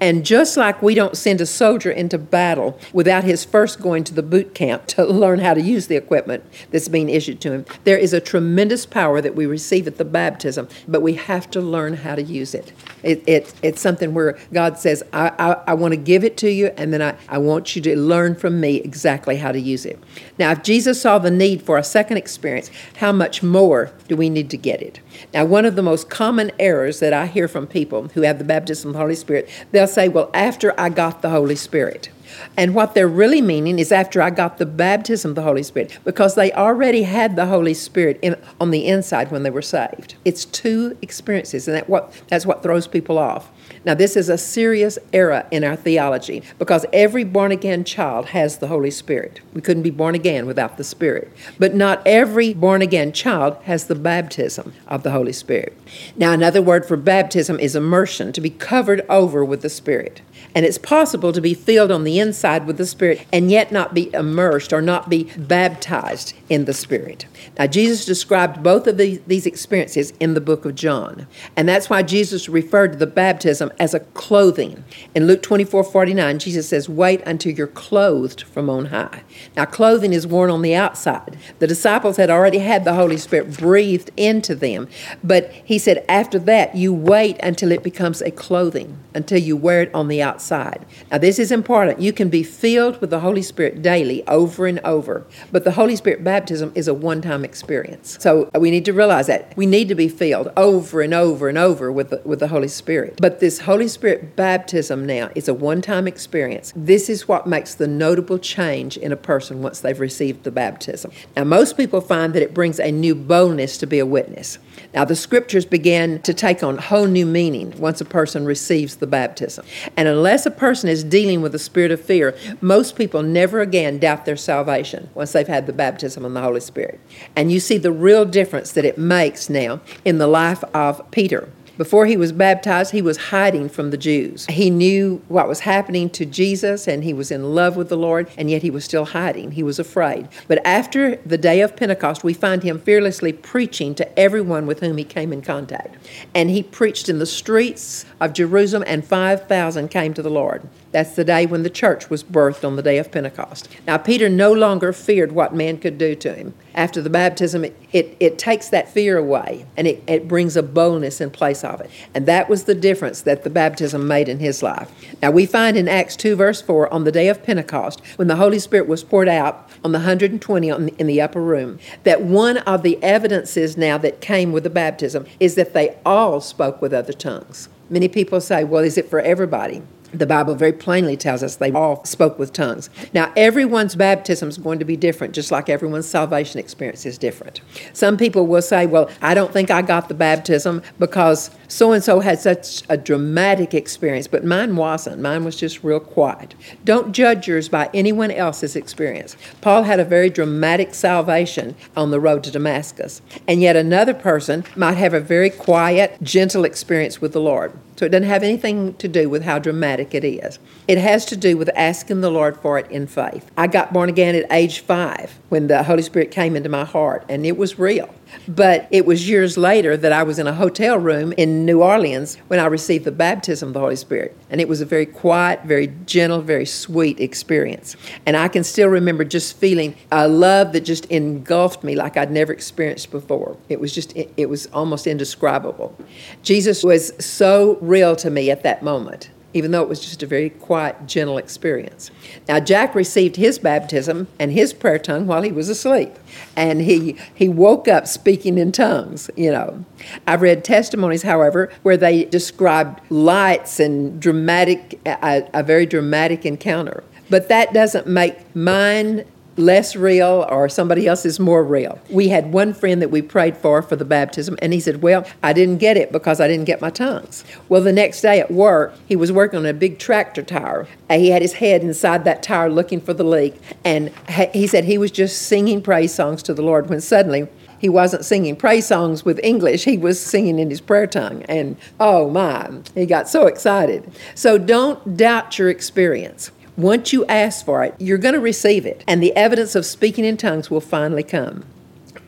And 0.00 0.24
just 0.24 0.56
like 0.56 0.82
we 0.82 0.94
don't 0.94 1.16
send 1.16 1.40
a 1.40 1.46
soldier 1.46 1.90
into 1.90 2.18
battle 2.18 2.78
without 2.92 3.24
his 3.24 3.44
first 3.44 3.80
going 3.80 4.04
to 4.04 4.14
the 4.14 4.22
boot 4.22 4.54
camp 4.54 4.86
to 4.88 5.04
learn 5.22 5.38
how 5.38 5.54
to 5.54 5.60
use 5.60 5.86
the 5.86 5.96
equipment 5.96 6.44
that's 6.70 6.88
being 6.88 7.08
issued 7.08 7.40
to 7.42 7.52
him, 7.52 7.66
there 7.84 7.98
is 7.98 8.12
a 8.12 8.20
tremendous 8.20 8.86
power 8.86 9.20
that 9.20 9.34
we 9.34 9.46
receive 9.46 9.86
at 9.86 9.98
the 9.98 10.04
baptism, 10.04 10.68
but 10.88 11.02
we 11.02 11.14
have 11.14 11.50
to 11.50 11.60
learn 11.60 11.94
how 11.94 12.14
to 12.14 12.22
use 12.22 12.54
it. 12.54 12.72
it, 13.02 13.22
it 13.28 13.54
it's 13.62 13.80
something 13.80 14.14
where 14.14 14.38
God 14.52 14.78
says, 14.78 15.02
I, 15.12 15.32
I, 15.38 15.52
I 15.68 15.74
want 15.74 15.92
to 15.92 15.96
give 15.96 16.24
it 16.24 16.36
to 16.38 16.50
you, 16.50 16.66
and 16.76 16.92
then 16.92 17.02
I, 17.02 17.16
I 17.28 17.38
want 17.38 17.76
you 17.76 17.82
to 17.82 17.96
learn 17.96 18.34
from 18.34 18.60
me 18.60 18.76
exactly 18.76 19.36
how 19.36 19.52
to 19.52 19.60
use 19.60 19.84
it. 19.86 19.98
Now, 20.38 20.52
if 20.52 20.62
Jesus 20.62 21.00
saw 21.00 21.18
the 21.18 21.30
need 21.30 21.62
for 21.62 21.78
a 21.78 21.84
second 21.84 22.16
experience, 22.16 22.70
how 22.96 23.12
much 23.12 23.42
more 23.42 23.92
do 24.08 24.16
we 24.16 24.28
need 24.28 24.50
to 24.50 24.56
get 24.56 24.82
it? 24.82 25.00
Now, 25.32 25.44
one 25.44 25.64
of 25.64 25.76
the 25.76 25.82
most 25.82 26.10
common 26.10 26.50
errors 26.58 27.00
that 27.00 27.12
I 27.12 27.26
hear 27.26 27.48
from 27.48 27.66
people 27.66 28.08
who 28.08 28.22
have 28.22 28.38
the 28.38 28.44
baptism 28.44 28.90
of 28.90 28.92
the 28.94 28.98
Holy 29.00 29.14
Spirit, 29.14 29.48
they'll 29.70 29.86
say, 29.86 30.08
Well, 30.08 30.30
after 30.34 30.78
I 30.78 30.88
got 30.88 31.22
the 31.22 31.30
Holy 31.30 31.56
Spirit. 31.56 32.10
And 32.56 32.74
what 32.74 32.94
they're 32.94 33.08
really 33.08 33.42
meaning 33.42 33.78
is 33.78 33.92
after 33.92 34.22
I 34.22 34.30
got 34.30 34.58
the 34.58 34.66
baptism 34.66 35.32
of 35.32 35.34
the 35.34 35.42
Holy 35.42 35.62
Spirit, 35.62 35.98
because 36.04 36.34
they 36.34 36.52
already 36.52 37.02
had 37.02 37.36
the 37.36 37.46
Holy 37.46 37.74
Spirit 37.74 38.18
in, 38.22 38.36
on 38.60 38.70
the 38.70 38.86
inside 38.86 39.30
when 39.30 39.42
they 39.42 39.50
were 39.50 39.62
saved. 39.62 40.14
It's 40.24 40.44
two 40.44 40.96
experiences, 41.02 41.68
and 41.68 41.76
that 41.76 41.88
what, 41.88 42.12
that's 42.28 42.46
what 42.46 42.62
throws 42.62 42.86
people 42.86 43.18
off. 43.18 43.50
Now, 43.84 43.94
this 43.94 44.16
is 44.16 44.28
a 44.28 44.38
serious 44.38 44.98
error 45.12 45.46
in 45.50 45.64
our 45.64 45.76
theology 45.76 46.42
because 46.58 46.86
every 46.92 47.24
born 47.24 47.50
again 47.50 47.84
child 47.84 48.26
has 48.26 48.58
the 48.58 48.68
Holy 48.68 48.90
Spirit. 48.90 49.40
We 49.54 49.60
couldn't 49.60 49.82
be 49.82 49.90
born 49.90 50.14
again 50.14 50.46
without 50.46 50.76
the 50.76 50.84
Spirit. 50.84 51.32
But 51.58 51.74
not 51.74 52.00
every 52.06 52.54
born 52.54 52.82
again 52.82 53.12
child 53.12 53.56
has 53.64 53.86
the 53.86 53.94
baptism 53.94 54.72
of 54.86 55.02
the 55.02 55.10
Holy 55.10 55.32
Spirit. 55.32 55.76
Now, 56.16 56.32
another 56.32 56.62
word 56.62 56.86
for 56.86 56.96
baptism 56.96 57.58
is 57.58 57.74
immersion, 57.74 58.32
to 58.32 58.40
be 58.40 58.50
covered 58.50 59.04
over 59.08 59.44
with 59.44 59.62
the 59.62 59.68
Spirit. 59.68 60.22
And 60.54 60.66
it's 60.66 60.78
possible 60.78 61.32
to 61.32 61.40
be 61.40 61.54
filled 61.54 61.90
on 61.90 62.04
the 62.04 62.18
inside 62.18 62.66
with 62.66 62.76
the 62.76 62.86
Spirit 62.86 63.26
and 63.32 63.50
yet 63.50 63.72
not 63.72 63.94
be 63.94 64.12
immersed 64.14 64.72
or 64.72 64.82
not 64.82 65.08
be 65.08 65.24
baptized 65.36 66.34
in 66.48 66.66
the 66.66 66.74
Spirit. 66.74 67.26
Now, 67.58 67.66
Jesus 67.66 68.04
described 68.04 68.62
both 68.62 68.86
of 68.86 68.98
these, 68.98 69.46
experiences 69.46 70.12
in 70.20 70.34
the 70.34 70.40
book 70.40 70.64
of 70.64 70.74
John. 70.74 71.26
And 71.56 71.68
that's 71.68 71.90
why 71.90 72.02
Jesus 72.02 72.48
referred 72.48 72.92
to 72.92 72.98
the 72.98 73.06
baptism 73.06 73.71
as 73.78 73.94
a 73.94 74.00
clothing. 74.00 74.84
In 75.14 75.26
Luke 75.26 75.42
24 75.42 75.84
49, 75.84 76.38
Jesus 76.38 76.68
says, 76.68 76.88
Wait 76.88 77.22
until 77.26 77.52
you're 77.52 77.66
clothed 77.66 78.42
from 78.42 78.68
on 78.68 78.86
high. 78.86 79.22
Now, 79.56 79.64
clothing 79.64 80.12
is 80.12 80.26
worn 80.26 80.50
on 80.50 80.62
the 80.62 80.74
outside. 80.74 81.38
The 81.58 81.66
disciples 81.66 82.16
had 82.16 82.30
already 82.30 82.58
had 82.58 82.84
the 82.84 82.94
Holy 82.94 83.16
Spirit 83.16 83.56
breathed 83.56 84.10
into 84.16 84.54
them. 84.54 84.88
But 85.22 85.50
he 85.52 85.78
said, 85.78 86.04
After 86.08 86.38
that, 86.40 86.74
you 86.74 86.92
wait 86.92 87.38
until 87.42 87.72
it 87.72 87.82
becomes 87.82 88.22
a 88.22 88.30
clothing, 88.30 88.98
until 89.14 89.38
you 89.38 89.56
wear 89.56 89.82
it 89.82 89.94
on 89.94 90.08
the 90.08 90.22
outside. 90.22 90.84
Now, 91.10 91.18
this 91.18 91.38
is 91.38 91.52
important. 91.52 92.00
You 92.00 92.12
can 92.12 92.28
be 92.28 92.42
filled 92.42 93.00
with 93.00 93.10
the 93.10 93.20
Holy 93.20 93.42
Spirit 93.42 93.82
daily, 93.82 94.26
over 94.26 94.66
and 94.66 94.80
over, 94.80 95.26
but 95.50 95.64
the 95.64 95.72
Holy 95.72 95.96
Spirit 95.96 96.24
baptism 96.24 96.72
is 96.74 96.88
a 96.88 96.94
one 96.94 97.20
time 97.22 97.44
experience. 97.44 98.16
So 98.20 98.50
we 98.54 98.70
need 98.70 98.84
to 98.86 98.92
realize 98.92 99.26
that. 99.26 99.52
We 99.56 99.66
need 99.66 99.88
to 99.88 99.94
be 99.94 100.08
filled 100.08 100.50
over 100.56 101.00
and 101.00 101.14
over 101.14 101.48
and 101.48 101.58
over 101.58 101.90
with 101.90 102.10
the, 102.10 102.22
with 102.24 102.40
the 102.40 102.48
Holy 102.48 102.68
Spirit. 102.68 103.18
But 103.20 103.40
this 103.40 103.60
Holy 103.62 103.88
Spirit 103.88 104.36
baptism 104.36 105.06
now 105.06 105.30
is 105.34 105.48
a 105.48 105.54
one 105.54 105.82
time 105.82 106.06
experience. 106.06 106.72
This 106.74 107.08
is 107.08 107.28
what 107.28 107.46
makes 107.46 107.74
the 107.74 107.86
notable 107.86 108.38
change 108.38 108.96
in 108.96 109.12
a 109.12 109.16
person 109.16 109.62
once 109.62 109.80
they've 109.80 109.98
received 109.98 110.42
the 110.44 110.50
baptism. 110.50 111.12
Now, 111.36 111.44
most 111.44 111.76
people 111.76 112.00
find 112.00 112.34
that 112.34 112.42
it 112.42 112.54
brings 112.54 112.78
a 112.78 112.90
new 112.90 113.14
boldness 113.14 113.78
to 113.78 113.86
be 113.86 113.98
a 113.98 114.06
witness. 114.06 114.58
Now, 114.94 115.04
the 115.04 115.16
scriptures 115.16 115.64
begin 115.64 116.20
to 116.22 116.34
take 116.34 116.62
on 116.62 116.78
whole 116.78 117.06
new 117.06 117.24
meaning 117.24 117.72
once 117.78 118.00
a 118.00 118.04
person 118.04 118.44
receives 118.44 118.96
the 118.96 119.06
baptism. 119.06 119.64
And 119.96 120.08
unless 120.08 120.44
a 120.44 120.50
person 120.50 120.88
is 120.88 121.04
dealing 121.04 121.40
with 121.40 121.54
a 121.54 121.58
spirit 121.58 121.92
of 121.92 122.00
fear, 122.00 122.36
most 122.60 122.96
people 122.96 123.22
never 123.22 123.60
again 123.60 123.98
doubt 123.98 124.24
their 124.24 124.36
salvation 124.36 125.08
once 125.14 125.32
they've 125.32 125.46
had 125.46 125.66
the 125.66 125.72
baptism 125.72 126.24
of 126.24 126.32
the 126.32 126.42
Holy 126.42 126.60
Spirit. 126.60 127.00
And 127.36 127.52
you 127.52 127.60
see 127.60 127.78
the 127.78 127.92
real 127.92 128.24
difference 128.24 128.72
that 128.72 128.84
it 128.84 128.98
makes 128.98 129.48
now 129.48 129.80
in 130.04 130.18
the 130.18 130.26
life 130.26 130.62
of 130.74 131.08
Peter. 131.10 131.48
Before 131.78 132.06
he 132.06 132.16
was 132.16 132.32
baptized, 132.32 132.92
he 132.92 133.00
was 133.00 133.16
hiding 133.16 133.68
from 133.68 133.90
the 133.90 133.96
Jews. 133.96 134.46
He 134.46 134.68
knew 134.68 135.22
what 135.28 135.48
was 135.48 135.60
happening 135.60 136.10
to 136.10 136.26
Jesus 136.26 136.86
and 136.86 137.02
he 137.02 137.14
was 137.14 137.30
in 137.30 137.54
love 137.54 137.76
with 137.76 137.88
the 137.88 137.96
Lord, 137.96 138.30
and 138.36 138.50
yet 138.50 138.62
he 138.62 138.70
was 138.70 138.84
still 138.84 139.06
hiding. 139.06 139.52
He 139.52 139.62
was 139.62 139.78
afraid. 139.78 140.28
But 140.48 140.64
after 140.66 141.16
the 141.16 141.38
day 141.38 141.62
of 141.62 141.74
Pentecost, 141.74 142.24
we 142.24 142.34
find 142.34 142.62
him 142.62 142.78
fearlessly 142.78 143.32
preaching 143.32 143.94
to 143.94 144.18
everyone 144.18 144.66
with 144.66 144.80
whom 144.80 144.98
he 144.98 145.04
came 145.04 145.32
in 145.32 145.40
contact. 145.40 145.96
And 146.34 146.50
he 146.50 146.62
preached 146.62 147.08
in 147.08 147.18
the 147.18 147.26
streets 147.26 148.04
of 148.20 148.34
Jerusalem, 148.34 148.84
and 148.86 149.04
5,000 149.04 149.88
came 149.88 150.12
to 150.14 150.22
the 150.22 150.30
Lord. 150.30 150.68
That's 150.92 151.16
the 151.16 151.24
day 151.24 151.46
when 151.46 151.62
the 151.62 151.70
church 151.70 152.10
was 152.10 152.22
birthed 152.22 152.66
on 152.66 152.76
the 152.76 152.82
day 152.82 152.98
of 152.98 153.10
Pentecost. 153.10 153.68
Now, 153.86 153.96
Peter 153.96 154.28
no 154.28 154.52
longer 154.52 154.92
feared 154.92 155.32
what 155.32 155.54
man 155.54 155.78
could 155.78 155.96
do 155.96 156.14
to 156.16 156.34
him. 156.34 156.54
After 156.74 157.00
the 157.00 157.10
baptism, 157.10 157.64
it, 157.64 157.76
it, 157.92 158.16
it 158.20 158.38
takes 158.38 158.68
that 158.68 158.90
fear 158.90 159.16
away 159.16 159.64
and 159.76 159.86
it, 159.86 160.02
it 160.06 160.28
brings 160.28 160.54
a 160.54 160.62
boldness 160.62 161.20
in 161.20 161.30
place 161.30 161.64
of 161.64 161.80
it. 161.80 161.90
And 162.14 162.26
that 162.26 162.48
was 162.48 162.64
the 162.64 162.74
difference 162.74 163.22
that 163.22 163.42
the 163.42 163.50
baptism 163.50 164.06
made 164.06 164.28
in 164.28 164.38
his 164.38 164.62
life. 164.62 164.90
Now, 165.22 165.30
we 165.30 165.46
find 165.46 165.78
in 165.78 165.88
Acts 165.88 166.14
2, 166.16 166.36
verse 166.36 166.60
4, 166.60 166.92
on 166.92 167.04
the 167.04 167.12
day 167.12 167.28
of 167.28 167.42
Pentecost, 167.42 168.02
when 168.16 168.28
the 168.28 168.36
Holy 168.36 168.58
Spirit 168.58 168.86
was 168.86 169.02
poured 169.02 169.28
out 169.28 169.70
on 169.82 169.92
the 169.92 169.98
120 169.98 170.70
on 170.70 170.88
in 170.88 171.06
the 171.06 171.22
upper 171.22 171.40
room, 171.40 171.78
that 172.04 172.22
one 172.22 172.58
of 172.58 172.82
the 172.82 173.02
evidences 173.02 173.78
now 173.78 173.96
that 173.96 174.20
came 174.20 174.52
with 174.52 174.62
the 174.62 174.70
baptism 174.70 175.24
is 175.40 175.54
that 175.54 175.72
they 175.72 175.96
all 176.04 176.40
spoke 176.40 176.82
with 176.82 176.92
other 176.92 177.14
tongues. 177.14 177.70
Many 177.88 178.08
people 178.08 178.40
say, 178.40 178.64
well, 178.64 178.84
is 178.84 178.98
it 178.98 179.08
for 179.08 179.20
everybody? 179.20 179.82
The 180.12 180.26
Bible 180.26 180.54
very 180.54 180.72
plainly 180.72 181.16
tells 181.16 181.42
us 181.42 181.56
they 181.56 181.72
all 181.72 182.04
spoke 182.04 182.38
with 182.38 182.52
tongues. 182.52 182.90
Now, 183.14 183.32
everyone's 183.36 183.94
baptism 183.94 184.48
is 184.48 184.58
going 184.58 184.78
to 184.78 184.84
be 184.84 184.96
different, 184.96 185.34
just 185.34 185.50
like 185.50 185.68
everyone's 185.68 186.06
salvation 186.06 186.60
experience 186.60 187.06
is 187.06 187.18
different. 187.18 187.60
Some 187.92 188.16
people 188.16 188.46
will 188.46 188.62
say, 188.62 188.86
Well, 188.86 189.10
I 189.20 189.34
don't 189.34 189.52
think 189.52 189.70
I 189.70 189.82
got 189.82 190.08
the 190.08 190.14
baptism 190.14 190.82
because 190.98 191.50
so 191.68 191.92
and 191.92 192.04
so 192.04 192.20
had 192.20 192.38
such 192.38 192.82
a 192.88 192.96
dramatic 192.96 193.72
experience, 193.72 194.26
but 194.26 194.44
mine 194.44 194.76
wasn't. 194.76 195.22
Mine 195.22 195.44
was 195.44 195.56
just 195.56 195.82
real 195.82 196.00
quiet. 196.00 196.54
Don't 196.84 197.12
judge 197.12 197.48
yours 197.48 197.68
by 197.68 197.88
anyone 197.94 198.30
else's 198.30 198.76
experience. 198.76 199.36
Paul 199.62 199.84
had 199.84 199.98
a 199.98 200.04
very 200.04 200.28
dramatic 200.28 200.94
salvation 200.94 201.74
on 201.96 202.10
the 202.10 202.20
road 202.20 202.44
to 202.44 202.50
Damascus, 202.50 203.22
and 203.48 203.62
yet 203.62 203.76
another 203.76 204.14
person 204.14 204.64
might 204.76 204.98
have 204.98 205.14
a 205.14 205.20
very 205.20 205.48
quiet, 205.50 206.22
gentle 206.22 206.64
experience 206.64 207.20
with 207.20 207.32
the 207.32 207.40
Lord. 207.40 207.72
So 207.96 208.06
it 208.06 208.08
doesn't 208.08 208.28
have 208.28 208.42
anything 208.42 208.94
to 208.94 209.08
do 209.08 209.28
with 209.28 209.42
how 209.42 209.58
dramatic 209.58 210.14
it 210.14 210.24
is. 210.24 210.58
It 210.88 210.98
has 210.98 211.24
to 211.26 211.36
do 211.36 211.56
with 211.56 211.70
asking 211.76 212.20
the 212.20 212.30
Lord 212.30 212.56
for 212.56 212.78
it 212.78 212.90
in 212.90 213.06
faith. 213.06 213.50
I 213.56 213.66
got 213.66 213.92
born 213.92 214.08
again 214.08 214.34
at 214.34 214.50
age 214.50 214.80
five 214.80 215.38
when 215.50 215.66
the 215.66 215.82
Holy 215.82 216.02
Spirit 216.02 216.30
came 216.30 216.56
into 216.56 216.68
my 216.68 216.84
heart, 216.84 217.24
and 217.28 217.44
it 217.44 217.56
was 217.56 217.78
real. 217.78 218.12
But 218.48 218.88
it 218.90 219.06
was 219.06 219.28
years 219.28 219.56
later 219.56 219.96
that 219.96 220.12
I 220.12 220.22
was 220.22 220.38
in 220.38 220.46
a 220.46 220.52
hotel 220.52 220.98
room 220.98 221.32
in 221.36 221.64
New 221.64 221.82
Orleans 221.82 222.36
when 222.48 222.58
I 222.58 222.66
received 222.66 223.04
the 223.04 223.12
baptism 223.12 223.68
of 223.68 223.74
the 223.74 223.80
Holy 223.80 223.96
Spirit. 223.96 224.36
And 224.50 224.60
it 224.60 224.68
was 224.68 224.80
a 224.80 224.86
very 224.86 225.06
quiet, 225.06 225.64
very 225.64 225.88
gentle, 226.06 226.40
very 226.40 226.66
sweet 226.66 227.20
experience. 227.20 227.96
And 228.26 228.36
I 228.36 228.48
can 228.48 228.64
still 228.64 228.88
remember 228.88 229.24
just 229.24 229.56
feeling 229.56 229.94
a 230.10 230.28
love 230.28 230.72
that 230.72 230.82
just 230.82 231.04
engulfed 231.06 231.84
me 231.84 231.94
like 231.94 232.16
I'd 232.16 232.30
never 232.30 232.52
experienced 232.52 233.10
before. 233.10 233.56
It 233.68 233.80
was 233.80 233.94
just, 233.94 234.16
it, 234.16 234.48
was 234.48 234.66
almost 234.66 235.06
indescribable. 235.06 235.96
Jesus 236.42 236.82
was 236.82 237.12
so 237.24 237.78
real 237.80 238.16
to 238.16 238.30
me 238.30 238.50
at 238.50 238.62
that 238.64 238.82
moment 238.82 239.30
even 239.54 239.70
though 239.70 239.82
it 239.82 239.88
was 239.88 240.00
just 240.00 240.22
a 240.22 240.26
very 240.26 240.50
quiet, 240.50 241.06
gentle 241.06 241.38
experience. 241.38 242.10
Now, 242.48 242.60
Jack 242.60 242.94
received 242.94 243.36
his 243.36 243.58
baptism 243.58 244.28
and 244.38 244.52
his 244.52 244.72
prayer 244.72 244.98
tongue 244.98 245.26
while 245.26 245.42
he 245.42 245.52
was 245.52 245.68
asleep, 245.68 246.12
and 246.56 246.82
he, 246.82 247.16
he 247.34 247.48
woke 247.48 247.88
up 247.88 248.06
speaking 248.06 248.58
in 248.58 248.72
tongues, 248.72 249.30
you 249.36 249.50
know. 249.50 249.84
I've 250.26 250.42
read 250.42 250.64
testimonies, 250.64 251.22
however, 251.22 251.70
where 251.82 251.96
they 251.96 252.24
described 252.24 253.00
lights 253.10 253.78
and 253.80 254.20
dramatic, 254.20 255.00
a, 255.06 255.48
a 255.52 255.62
very 255.62 255.86
dramatic 255.86 256.44
encounter. 256.44 257.04
But 257.30 257.48
that 257.48 257.72
doesn't 257.72 258.06
make 258.06 258.54
mine 258.54 259.24
less 259.56 259.96
real 259.96 260.46
or 260.48 260.68
somebody 260.68 261.06
else 261.06 261.24
is 261.26 261.38
more 261.38 261.62
real. 261.64 261.98
We 262.10 262.28
had 262.28 262.52
one 262.52 262.74
friend 262.74 263.02
that 263.02 263.10
we 263.10 263.22
prayed 263.22 263.56
for 263.56 263.82
for 263.82 263.96
the 263.96 264.04
baptism, 264.04 264.58
and 264.62 264.72
he 264.72 264.80
said, 264.80 265.02
Well, 265.02 265.26
I 265.42 265.52
didn't 265.52 265.78
get 265.78 265.96
it 265.96 266.12
because 266.12 266.40
I 266.40 266.48
didn't 266.48 266.64
get 266.64 266.80
my 266.80 266.90
tongues. 266.90 267.44
Well, 267.68 267.82
the 267.82 267.92
next 267.92 268.20
day 268.20 268.40
at 268.40 268.50
work, 268.50 268.94
he 269.06 269.16
was 269.16 269.32
working 269.32 269.58
on 269.58 269.66
a 269.66 269.74
big 269.74 269.98
tractor 269.98 270.42
tire. 270.42 270.86
Uh, 271.08 271.18
he 271.18 271.30
had 271.30 271.42
his 271.42 271.54
head 271.54 271.82
inside 271.82 272.24
that 272.24 272.42
tire 272.42 272.70
looking 272.70 273.00
for 273.00 273.12
the 273.12 273.24
leak, 273.24 273.60
and 273.84 274.10
he 274.52 274.66
said 274.66 274.84
he 274.84 274.98
was 274.98 275.10
just 275.10 275.42
singing 275.42 275.82
praise 275.82 276.14
songs 276.14 276.42
to 276.44 276.54
the 276.54 276.62
Lord 276.62 276.88
when 276.88 277.00
suddenly 277.00 277.48
he 277.82 277.88
wasn't 277.88 278.24
singing 278.24 278.54
praise 278.54 278.86
songs 278.86 279.24
with 279.24 279.40
English, 279.42 279.84
he 279.84 279.98
was 279.98 280.20
singing 280.20 280.60
in 280.60 280.70
his 280.70 280.80
prayer 280.80 281.08
tongue. 281.08 281.42
And 281.48 281.76
oh 281.98 282.30
my, 282.30 282.70
he 282.94 283.06
got 283.06 283.28
so 283.28 283.48
excited. 283.48 284.08
So 284.36 284.56
don't 284.56 285.16
doubt 285.16 285.58
your 285.58 285.68
experience. 285.68 286.52
Once 286.76 287.12
you 287.12 287.24
ask 287.26 287.64
for 287.64 287.84
it, 287.84 287.94
you're 287.98 288.18
going 288.18 288.34
to 288.34 288.40
receive 288.40 288.86
it, 288.86 289.04
and 289.06 289.22
the 289.22 289.34
evidence 289.36 289.74
of 289.74 289.84
speaking 289.84 290.24
in 290.24 290.36
tongues 290.36 290.70
will 290.70 290.80
finally 290.80 291.22
come. 291.22 291.64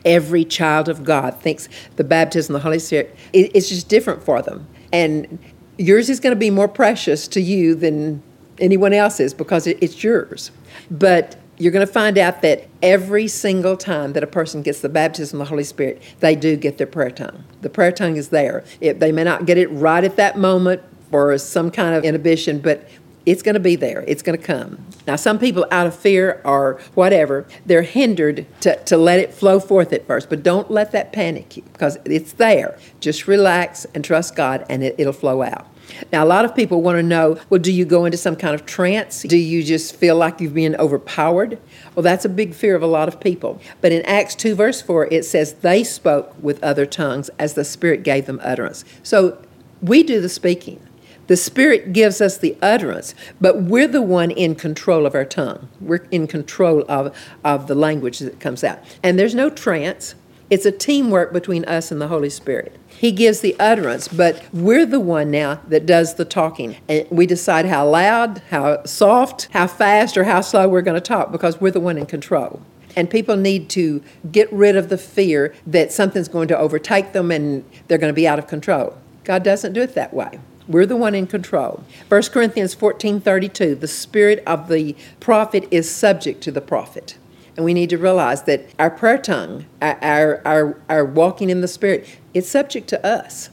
Every 0.03 0.45
child 0.45 0.87
of 0.87 1.03
God 1.03 1.39
thinks 1.41 1.67
the 1.95 2.03
baptism 2.03 2.55
of 2.55 2.61
the 2.61 2.63
Holy 2.63 2.79
Spirit 2.79 3.15
is 3.33 3.69
just 3.69 3.89
different 3.89 4.23
for 4.23 4.41
them. 4.43 4.67
And 4.93 5.39
yours 5.77 6.09
is 6.09 6.19
going 6.19 6.35
to 6.35 6.39
be 6.39 6.51
more 6.51 6.67
precious 6.67 7.27
to 7.29 7.41
you 7.41 7.73
than 7.73 8.21
anyone 8.59 8.93
else's 8.93 9.33
because 9.33 9.65
it's 9.65 10.03
yours. 10.03 10.51
But 10.91 11.37
you're 11.57 11.71
going 11.71 11.85
to 11.85 11.91
find 11.91 12.17
out 12.17 12.41
that 12.41 12.67
every 12.83 13.27
single 13.27 13.77
time 13.77 14.13
that 14.13 14.23
a 14.23 14.27
person 14.27 14.61
gets 14.61 14.81
the 14.81 14.89
baptism 14.89 15.41
of 15.41 15.47
the 15.47 15.49
Holy 15.49 15.63
Spirit, 15.63 16.01
they 16.19 16.35
do 16.35 16.55
get 16.55 16.77
their 16.77 16.87
prayer 16.87 17.09
tongue. 17.09 17.43
The 17.61 17.69
prayer 17.69 17.91
tongue 17.91 18.17
is 18.17 18.29
there. 18.29 18.63
It, 18.81 18.99
they 18.99 19.11
may 19.11 19.23
not 19.23 19.45
get 19.45 19.57
it 19.57 19.67
right 19.67 20.03
at 20.03 20.17
that 20.17 20.37
moment 20.37 20.81
for 21.09 21.35
some 21.37 21.71
kind 21.71 21.95
of 21.95 22.03
inhibition, 22.03 22.59
but 22.59 22.87
It's 23.25 23.41
going 23.41 23.55
to 23.55 23.59
be 23.59 23.75
there. 23.75 24.03
It's 24.07 24.21
going 24.21 24.37
to 24.37 24.43
come. 24.43 24.85
Now, 25.07 25.15
some 25.15 25.39
people, 25.39 25.65
out 25.71 25.87
of 25.87 25.95
fear 25.95 26.41
or 26.45 26.79
whatever, 26.93 27.45
they're 27.65 27.81
hindered 27.81 28.45
to, 28.61 28.83
to 28.85 28.97
let 28.97 29.19
it 29.19 29.33
flow 29.33 29.59
forth 29.59 29.93
at 29.93 30.05
first. 30.05 30.29
But 30.29 30.43
don't 30.43 30.69
let 30.69 30.91
that 30.91 31.11
panic 31.11 31.57
you 31.57 31.63
because 31.63 31.97
it's 32.05 32.33
there. 32.33 32.77
Just 32.99 33.27
relax 33.27 33.85
and 33.95 34.03
trust 34.03 34.35
God, 34.35 34.65
and 34.69 34.83
it, 34.83 34.95
it'll 34.97 35.13
flow 35.13 35.41
out. 35.41 35.67
Now, 36.11 36.23
a 36.23 36.25
lot 36.25 36.45
of 36.45 36.55
people 36.55 36.81
want 36.81 36.97
to 36.97 37.03
know 37.03 37.39
well, 37.49 37.61
do 37.61 37.71
you 37.71 37.85
go 37.85 38.05
into 38.05 38.17
some 38.17 38.35
kind 38.35 38.55
of 38.55 38.65
trance? 38.65 39.23
Do 39.23 39.37
you 39.37 39.63
just 39.63 39.95
feel 39.95 40.15
like 40.15 40.41
you've 40.41 40.53
been 40.53 40.75
overpowered? 40.75 41.59
Well, 41.93 42.03
that's 42.03 42.25
a 42.25 42.29
big 42.29 42.53
fear 42.53 42.75
of 42.75 42.81
a 42.81 42.87
lot 42.87 43.07
of 43.07 43.19
people. 43.19 43.61
But 43.81 43.91
in 43.91 44.03
Acts 44.05 44.35
2, 44.35 44.55
verse 44.55 44.81
4, 44.81 45.07
it 45.11 45.25
says, 45.25 45.53
They 45.53 45.83
spoke 45.83 46.35
with 46.41 46.63
other 46.63 46.85
tongues 46.85 47.29
as 47.39 47.53
the 47.53 47.63
Spirit 47.63 48.03
gave 48.03 48.25
them 48.25 48.39
utterance. 48.43 48.83
So 49.03 49.41
we 49.81 50.03
do 50.03 50.21
the 50.21 50.29
speaking. 50.29 50.84
The 51.27 51.37
Spirit 51.37 51.91
gives 51.91 52.21
us 52.21 52.37
the 52.37 52.55
utterance, 52.61 53.15
but 53.41 53.63
we're 53.63 53.87
the 53.87 54.01
one 54.01 54.31
in 54.31 54.55
control 54.55 55.05
of 55.05 55.15
our 55.15 55.25
tongue. 55.25 55.69
We're 55.81 56.05
in 56.11 56.27
control 56.27 56.85
of, 56.87 57.15
of 57.43 57.67
the 57.67 57.75
language 57.75 58.19
that 58.19 58.39
comes 58.39 58.63
out. 58.63 58.79
And 59.01 59.17
there's 59.17 59.33
no 59.33 59.49
trance, 59.49 60.15
it's 60.49 60.65
a 60.65 60.71
teamwork 60.71 61.33
between 61.33 61.65
us 61.65 61.91
and 61.91 61.99
the 61.99 62.07
Holy 62.07 62.29
Spirit. 62.29 62.77
He 62.87 63.11
gives 63.11 63.41
the 63.41 63.55
utterance, 63.59 64.07
but 64.07 64.43
we're 64.53 64.85
the 64.85 64.99
one 64.99 65.31
now 65.31 65.59
that 65.67 65.87
does 65.87 66.15
the 66.15 66.25
talking. 66.25 66.77
And 66.87 67.07
we 67.09 67.25
decide 67.25 67.65
how 67.65 67.89
loud, 67.89 68.43
how 68.51 68.83
soft, 68.83 69.49
how 69.51 69.65
fast, 69.67 70.17
or 70.17 70.25
how 70.25 70.41
slow 70.41 70.69
we're 70.69 70.83
going 70.83 70.95
to 70.95 71.01
talk 71.01 71.31
because 71.31 71.59
we're 71.59 71.71
the 71.71 71.79
one 71.79 71.97
in 71.97 72.05
control. 72.05 72.61
And 72.95 73.09
people 73.09 73.35
need 73.35 73.69
to 73.71 74.03
get 74.31 74.51
rid 74.53 74.77
of 74.77 74.89
the 74.89 74.97
fear 74.97 75.53
that 75.65 75.91
something's 75.91 76.27
going 76.27 76.47
to 76.49 76.57
overtake 76.57 77.11
them 77.11 77.31
and 77.31 77.65
they're 77.87 77.97
going 77.97 78.13
to 78.13 78.15
be 78.15 78.27
out 78.27 78.39
of 78.39 78.47
control. 78.47 78.95
God 79.23 79.43
doesn't 79.43 79.73
do 79.73 79.81
it 79.81 79.95
that 79.95 80.13
way. 80.13 80.39
We're 80.67 80.85
the 80.85 80.95
one 80.95 81.15
in 81.15 81.27
control. 81.27 81.83
1 82.09 82.23
Corinthians 82.23 82.73
14 82.73 83.21
32, 83.21 83.75
the 83.75 83.87
spirit 83.87 84.43
of 84.47 84.67
the 84.67 84.95
prophet 85.19 85.67
is 85.71 85.89
subject 85.89 86.41
to 86.43 86.51
the 86.51 86.61
prophet. 86.61 87.17
And 87.55 87.63
we 87.63 87.73
need 87.73 87.89
to 87.91 87.97
realize 87.97 88.43
that 88.43 88.65
our 88.77 88.89
prayer 88.89 89.17
tongue, 89.17 89.65
our, 89.81 90.41
our, 90.45 90.77
our 90.89 91.05
walking 91.05 91.49
in 91.49 91.61
the 91.61 91.67
Spirit, 91.67 92.05
it's 92.33 92.49
subject 92.49 92.87
to 92.89 93.05
us. 93.05 93.49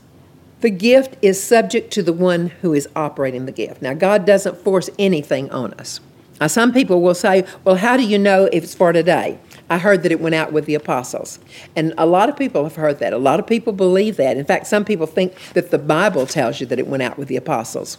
The 0.60 0.70
gift 0.70 1.16
is 1.22 1.42
subject 1.42 1.92
to 1.94 2.02
the 2.02 2.12
one 2.12 2.48
who 2.62 2.72
is 2.72 2.88
operating 2.96 3.46
the 3.46 3.52
gift. 3.52 3.82
Now, 3.82 3.94
God 3.94 4.24
doesn't 4.24 4.58
force 4.58 4.90
anything 4.98 5.50
on 5.50 5.74
us. 5.74 6.00
Now, 6.40 6.48
some 6.48 6.72
people 6.72 7.00
will 7.00 7.14
say, 7.14 7.44
well, 7.64 7.76
how 7.76 7.96
do 7.96 8.04
you 8.04 8.18
know 8.18 8.48
if 8.52 8.64
it's 8.64 8.74
for 8.74 8.92
today? 8.92 9.38
I 9.72 9.78
heard 9.78 10.02
that 10.02 10.12
it 10.12 10.20
went 10.20 10.34
out 10.34 10.52
with 10.52 10.66
the 10.66 10.74
apostles. 10.74 11.38
And 11.74 11.94
a 11.96 12.04
lot 12.04 12.28
of 12.28 12.36
people 12.36 12.62
have 12.64 12.76
heard 12.76 12.98
that. 12.98 13.14
A 13.14 13.18
lot 13.18 13.40
of 13.40 13.46
people 13.46 13.72
believe 13.72 14.18
that. 14.18 14.36
In 14.36 14.44
fact, 14.44 14.66
some 14.66 14.84
people 14.84 15.06
think 15.06 15.32
that 15.54 15.70
the 15.70 15.78
Bible 15.78 16.26
tells 16.26 16.60
you 16.60 16.66
that 16.66 16.78
it 16.78 16.86
went 16.86 17.02
out 17.02 17.16
with 17.16 17.28
the 17.28 17.36
apostles. 17.36 17.96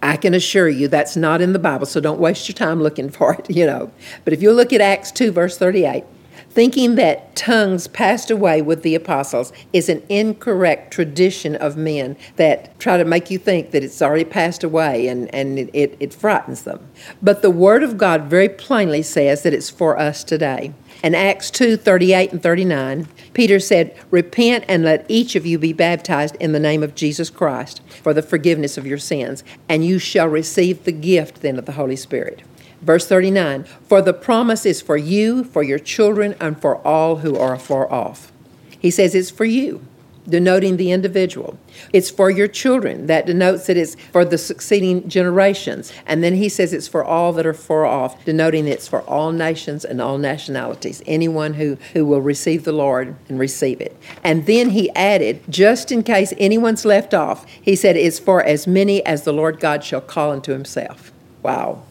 I 0.00 0.16
can 0.16 0.34
assure 0.34 0.68
you 0.68 0.86
that's 0.86 1.16
not 1.16 1.40
in 1.40 1.52
the 1.52 1.58
Bible, 1.58 1.86
so 1.86 2.00
don't 2.00 2.20
waste 2.20 2.48
your 2.48 2.54
time 2.54 2.80
looking 2.80 3.10
for 3.16 3.34
it, 3.34 3.50
you 3.50 3.66
know. 3.66 3.90
But 4.24 4.34
if 4.34 4.40
you 4.40 4.52
look 4.52 4.72
at 4.72 4.80
Acts 4.80 5.10
2, 5.10 5.32
verse 5.32 5.58
38, 5.58 6.04
thinking 6.50 6.94
that 6.94 7.34
tongues 7.34 7.86
passed 7.88 8.30
away 8.30 8.62
with 8.62 8.82
the 8.82 8.94
apostles 8.94 9.52
is 9.72 9.88
an 9.88 10.02
incorrect 10.08 10.92
tradition 10.92 11.56
of 11.56 11.76
men 11.76 12.16
that 12.36 12.78
try 12.78 12.96
to 12.96 13.04
make 13.04 13.30
you 13.30 13.38
think 13.38 13.70
that 13.72 13.82
it's 13.82 14.02
already 14.02 14.24
passed 14.24 14.62
away 14.62 15.08
and, 15.08 15.32
and 15.34 15.58
it, 15.58 15.70
it, 15.72 15.96
it 16.00 16.14
frightens 16.14 16.62
them. 16.62 16.86
But 17.22 17.42
the 17.42 17.50
Word 17.50 17.82
of 17.82 17.98
God 17.98 18.24
very 18.24 18.48
plainly 18.48 19.02
says 19.02 19.42
that 19.42 19.54
it's 19.54 19.70
for 19.70 19.98
us 19.98 20.24
today. 20.24 20.72
In 21.02 21.14
Acts 21.14 21.50
2 21.50 21.78
38 21.78 22.32
and 22.32 22.42
39, 22.42 23.08
Peter 23.32 23.58
said, 23.58 23.96
Repent 24.10 24.64
and 24.68 24.84
let 24.84 25.06
each 25.08 25.34
of 25.34 25.46
you 25.46 25.58
be 25.58 25.72
baptized 25.72 26.36
in 26.36 26.52
the 26.52 26.60
name 26.60 26.82
of 26.82 26.94
Jesus 26.94 27.30
Christ 27.30 27.80
for 28.02 28.12
the 28.12 28.22
forgiveness 28.22 28.76
of 28.76 28.86
your 28.86 28.98
sins, 28.98 29.42
and 29.68 29.84
you 29.84 29.98
shall 29.98 30.28
receive 30.28 30.84
the 30.84 30.92
gift 30.92 31.40
then 31.40 31.58
of 31.58 31.64
the 31.64 31.72
Holy 31.72 31.96
Spirit. 31.96 32.42
Verse 32.82 33.06
39 33.06 33.64
For 33.88 34.02
the 34.02 34.12
promise 34.12 34.66
is 34.66 34.82
for 34.82 34.98
you, 34.98 35.44
for 35.44 35.62
your 35.62 35.78
children, 35.78 36.34
and 36.38 36.60
for 36.60 36.76
all 36.86 37.16
who 37.16 37.36
are 37.38 37.58
far 37.58 37.90
off. 37.90 38.30
He 38.78 38.90
says 38.90 39.14
it's 39.14 39.30
for 39.30 39.44
you 39.46 39.86
denoting 40.28 40.76
the 40.76 40.92
individual. 40.92 41.58
It's 41.92 42.10
for 42.10 42.30
your 42.30 42.48
children. 42.48 43.06
That 43.06 43.26
denotes 43.26 43.66
that 43.66 43.76
it's 43.76 43.94
for 44.12 44.24
the 44.24 44.38
succeeding 44.38 45.08
generations. 45.08 45.92
And 46.06 46.22
then 46.22 46.34
he 46.34 46.48
says 46.48 46.72
it's 46.72 46.88
for 46.88 47.04
all 47.04 47.32
that 47.34 47.46
are 47.46 47.54
far 47.54 47.86
off, 47.86 48.24
denoting 48.24 48.68
it's 48.68 48.88
for 48.88 49.02
all 49.02 49.32
nations 49.32 49.84
and 49.84 50.00
all 50.00 50.18
nationalities, 50.18 51.02
anyone 51.06 51.54
who, 51.54 51.76
who 51.92 52.04
will 52.04 52.20
receive 52.20 52.64
the 52.64 52.72
Lord 52.72 53.14
and 53.28 53.38
receive 53.38 53.80
it. 53.80 53.96
And 54.22 54.46
then 54.46 54.70
he 54.70 54.90
added, 54.90 55.42
just 55.48 55.90
in 55.90 56.02
case 56.02 56.32
anyone's 56.38 56.84
left 56.84 57.14
off, 57.14 57.46
he 57.48 57.76
said 57.76 57.96
it's 57.96 58.18
for 58.18 58.42
as 58.42 58.66
many 58.66 59.04
as 59.06 59.22
the 59.24 59.32
Lord 59.32 59.60
God 59.60 59.84
shall 59.84 60.00
call 60.00 60.32
unto 60.32 60.52
himself. 60.52 61.12
Wow. 61.42 61.82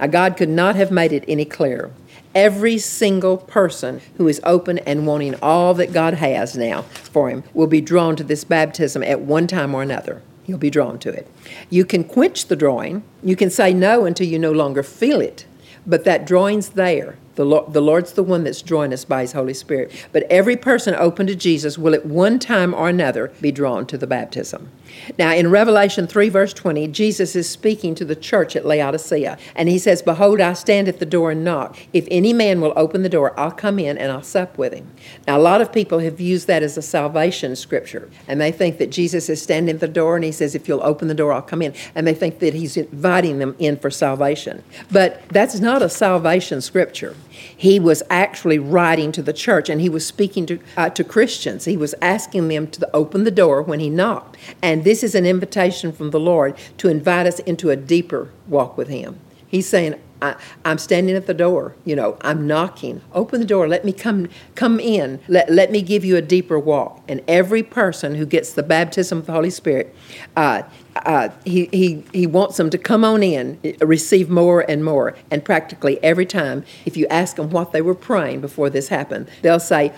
Now, 0.00 0.06
God 0.08 0.36
could 0.36 0.48
not 0.48 0.76
have 0.76 0.90
made 0.90 1.12
it 1.12 1.24
any 1.28 1.44
clearer. 1.44 1.90
Every 2.34 2.78
single 2.78 3.36
person 3.36 4.00
who 4.16 4.26
is 4.26 4.40
open 4.42 4.78
and 4.78 5.06
wanting 5.06 5.36
all 5.40 5.72
that 5.74 5.92
God 5.92 6.14
has 6.14 6.56
now 6.56 6.82
for 6.82 7.30
him 7.30 7.44
will 7.54 7.68
be 7.68 7.80
drawn 7.80 8.16
to 8.16 8.24
this 8.24 8.42
baptism 8.42 9.02
at 9.04 9.20
one 9.20 9.46
time 9.46 9.74
or 9.74 9.82
another. 9.82 10.22
He'll 10.42 10.58
be 10.58 10.70
drawn 10.70 10.98
to 11.00 11.10
it. 11.10 11.28
You 11.70 11.84
can 11.84 12.04
quench 12.04 12.46
the 12.46 12.56
drawing. 12.56 13.02
You 13.22 13.36
can 13.36 13.50
say 13.50 13.72
no 13.72 14.04
until 14.04 14.26
you 14.26 14.38
no 14.38 14.52
longer 14.52 14.82
feel 14.82 15.20
it, 15.20 15.46
but 15.86 16.04
that 16.04 16.26
drawing's 16.26 16.70
there. 16.70 17.16
The, 17.34 17.44
Lord, 17.44 17.72
the 17.72 17.80
Lord's 17.80 18.12
the 18.12 18.22
one 18.22 18.44
that's 18.44 18.62
drawing 18.62 18.92
us 18.92 19.04
by 19.04 19.22
His 19.22 19.32
Holy 19.32 19.54
Spirit. 19.54 19.92
But 20.12 20.24
every 20.24 20.56
person 20.56 20.94
open 20.94 21.26
to 21.26 21.34
Jesus 21.34 21.76
will 21.76 21.94
at 21.94 22.06
one 22.06 22.38
time 22.38 22.74
or 22.74 22.88
another 22.88 23.32
be 23.40 23.52
drawn 23.52 23.86
to 23.86 23.98
the 23.98 24.06
baptism. 24.06 24.70
Now, 25.18 25.34
in 25.34 25.50
Revelation 25.50 26.06
3, 26.06 26.28
verse 26.28 26.52
20, 26.52 26.88
Jesus 26.88 27.34
is 27.34 27.48
speaking 27.48 27.94
to 27.96 28.04
the 28.04 28.16
church 28.16 28.54
at 28.54 28.64
Laodicea, 28.64 29.38
and 29.54 29.68
he 29.68 29.78
says, 29.78 30.02
Behold, 30.02 30.40
I 30.40 30.52
stand 30.52 30.88
at 30.88 30.98
the 30.98 31.06
door 31.06 31.32
and 31.32 31.44
knock. 31.44 31.76
If 31.92 32.06
any 32.10 32.32
man 32.32 32.60
will 32.60 32.72
open 32.76 33.02
the 33.02 33.08
door, 33.08 33.38
I'll 33.38 33.50
come 33.50 33.78
in 33.78 33.98
and 33.98 34.12
I'll 34.12 34.22
sup 34.22 34.56
with 34.56 34.72
him. 34.72 34.88
Now, 35.26 35.36
a 35.36 35.40
lot 35.40 35.60
of 35.60 35.72
people 35.72 35.98
have 35.98 36.20
used 36.20 36.46
that 36.46 36.62
as 36.62 36.76
a 36.76 36.82
salvation 36.82 37.56
scripture, 37.56 38.08
and 38.28 38.40
they 38.40 38.52
think 38.52 38.78
that 38.78 38.90
Jesus 38.90 39.28
is 39.28 39.42
standing 39.42 39.74
at 39.74 39.80
the 39.80 39.88
door 39.88 40.16
and 40.16 40.24
he 40.24 40.32
says, 40.32 40.54
If 40.54 40.68
you'll 40.68 40.82
open 40.82 41.08
the 41.08 41.14
door, 41.14 41.32
I'll 41.32 41.42
come 41.42 41.62
in. 41.62 41.74
And 41.94 42.06
they 42.06 42.14
think 42.14 42.38
that 42.38 42.54
he's 42.54 42.76
inviting 42.76 43.38
them 43.38 43.56
in 43.58 43.76
for 43.76 43.90
salvation. 43.90 44.62
But 44.90 45.28
that's 45.28 45.60
not 45.60 45.82
a 45.82 45.88
salvation 45.88 46.60
scripture. 46.60 47.16
He 47.56 47.80
was 47.80 48.02
actually 48.10 48.58
writing 48.58 49.12
to 49.12 49.22
the 49.22 49.32
church 49.32 49.68
and 49.68 49.80
he 49.80 49.88
was 49.88 50.06
speaking 50.06 50.46
to, 50.46 50.58
uh, 50.76 50.90
to 50.90 51.04
Christians. 51.04 51.64
He 51.64 51.76
was 51.76 51.94
asking 52.00 52.48
them 52.48 52.66
to 52.68 52.88
open 52.94 53.24
the 53.24 53.30
door 53.30 53.62
when 53.62 53.80
he 53.80 53.90
knocked. 53.90 54.36
And 54.62 54.84
this 54.84 55.02
is 55.02 55.14
an 55.14 55.26
invitation 55.26 55.92
from 55.92 56.10
the 56.10 56.20
Lord 56.20 56.56
to 56.78 56.88
invite 56.88 57.26
us 57.26 57.38
into 57.40 57.70
a 57.70 57.76
deeper 57.76 58.30
walk 58.48 58.76
with 58.76 58.88
him. 58.88 59.18
He's 59.46 59.68
saying, 59.68 59.94
I, 60.22 60.36
am 60.64 60.78
standing 60.78 61.16
at 61.16 61.26
the 61.26 61.34
door. 61.34 61.74
You 61.84 61.96
know, 61.96 62.16
I'm 62.22 62.46
knocking. 62.46 63.00
Open 63.12 63.40
the 63.40 63.46
door. 63.46 63.68
Let 63.68 63.84
me 63.84 63.92
come 63.92 64.28
come 64.54 64.80
in. 64.80 65.20
Let, 65.28 65.50
let 65.50 65.70
me 65.70 65.82
give 65.82 66.04
you 66.04 66.16
a 66.16 66.22
deeper 66.22 66.58
walk. 66.58 67.02
And 67.08 67.22
every 67.28 67.62
person 67.62 68.14
who 68.14 68.26
gets 68.26 68.52
the 68.52 68.62
baptism 68.62 69.18
of 69.18 69.26
the 69.26 69.32
Holy 69.32 69.50
Spirit, 69.50 69.94
uh, 70.36 70.62
uh, 70.96 71.28
he, 71.44 71.68
he, 71.72 72.04
he 72.12 72.26
wants 72.26 72.56
them 72.56 72.70
to 72.70 72.78
come 72.78 73.04
on 73.04 73.22
in, 73.22 73.58
receive 73.80 74.30
more 74.30 74.60
and 74.68 74.84
more. 74.84 75.14
And 75.30 75.44
practically 75.44 76.02
every 76.02 76.26
time, 76.26 76.64
if 76.86 76.96
you 76.96 77.06
ask 77.08 77.36
them 77.36 77.50
what 77.50 77.72
they 77.72 77.82
were 77.82 77.94
praying 77.94 78.40
before 78.40 78.70
this 78.70 78.88
happened, 78.88 79.28
they'll 79.42 79.60
say, 79.60 79.92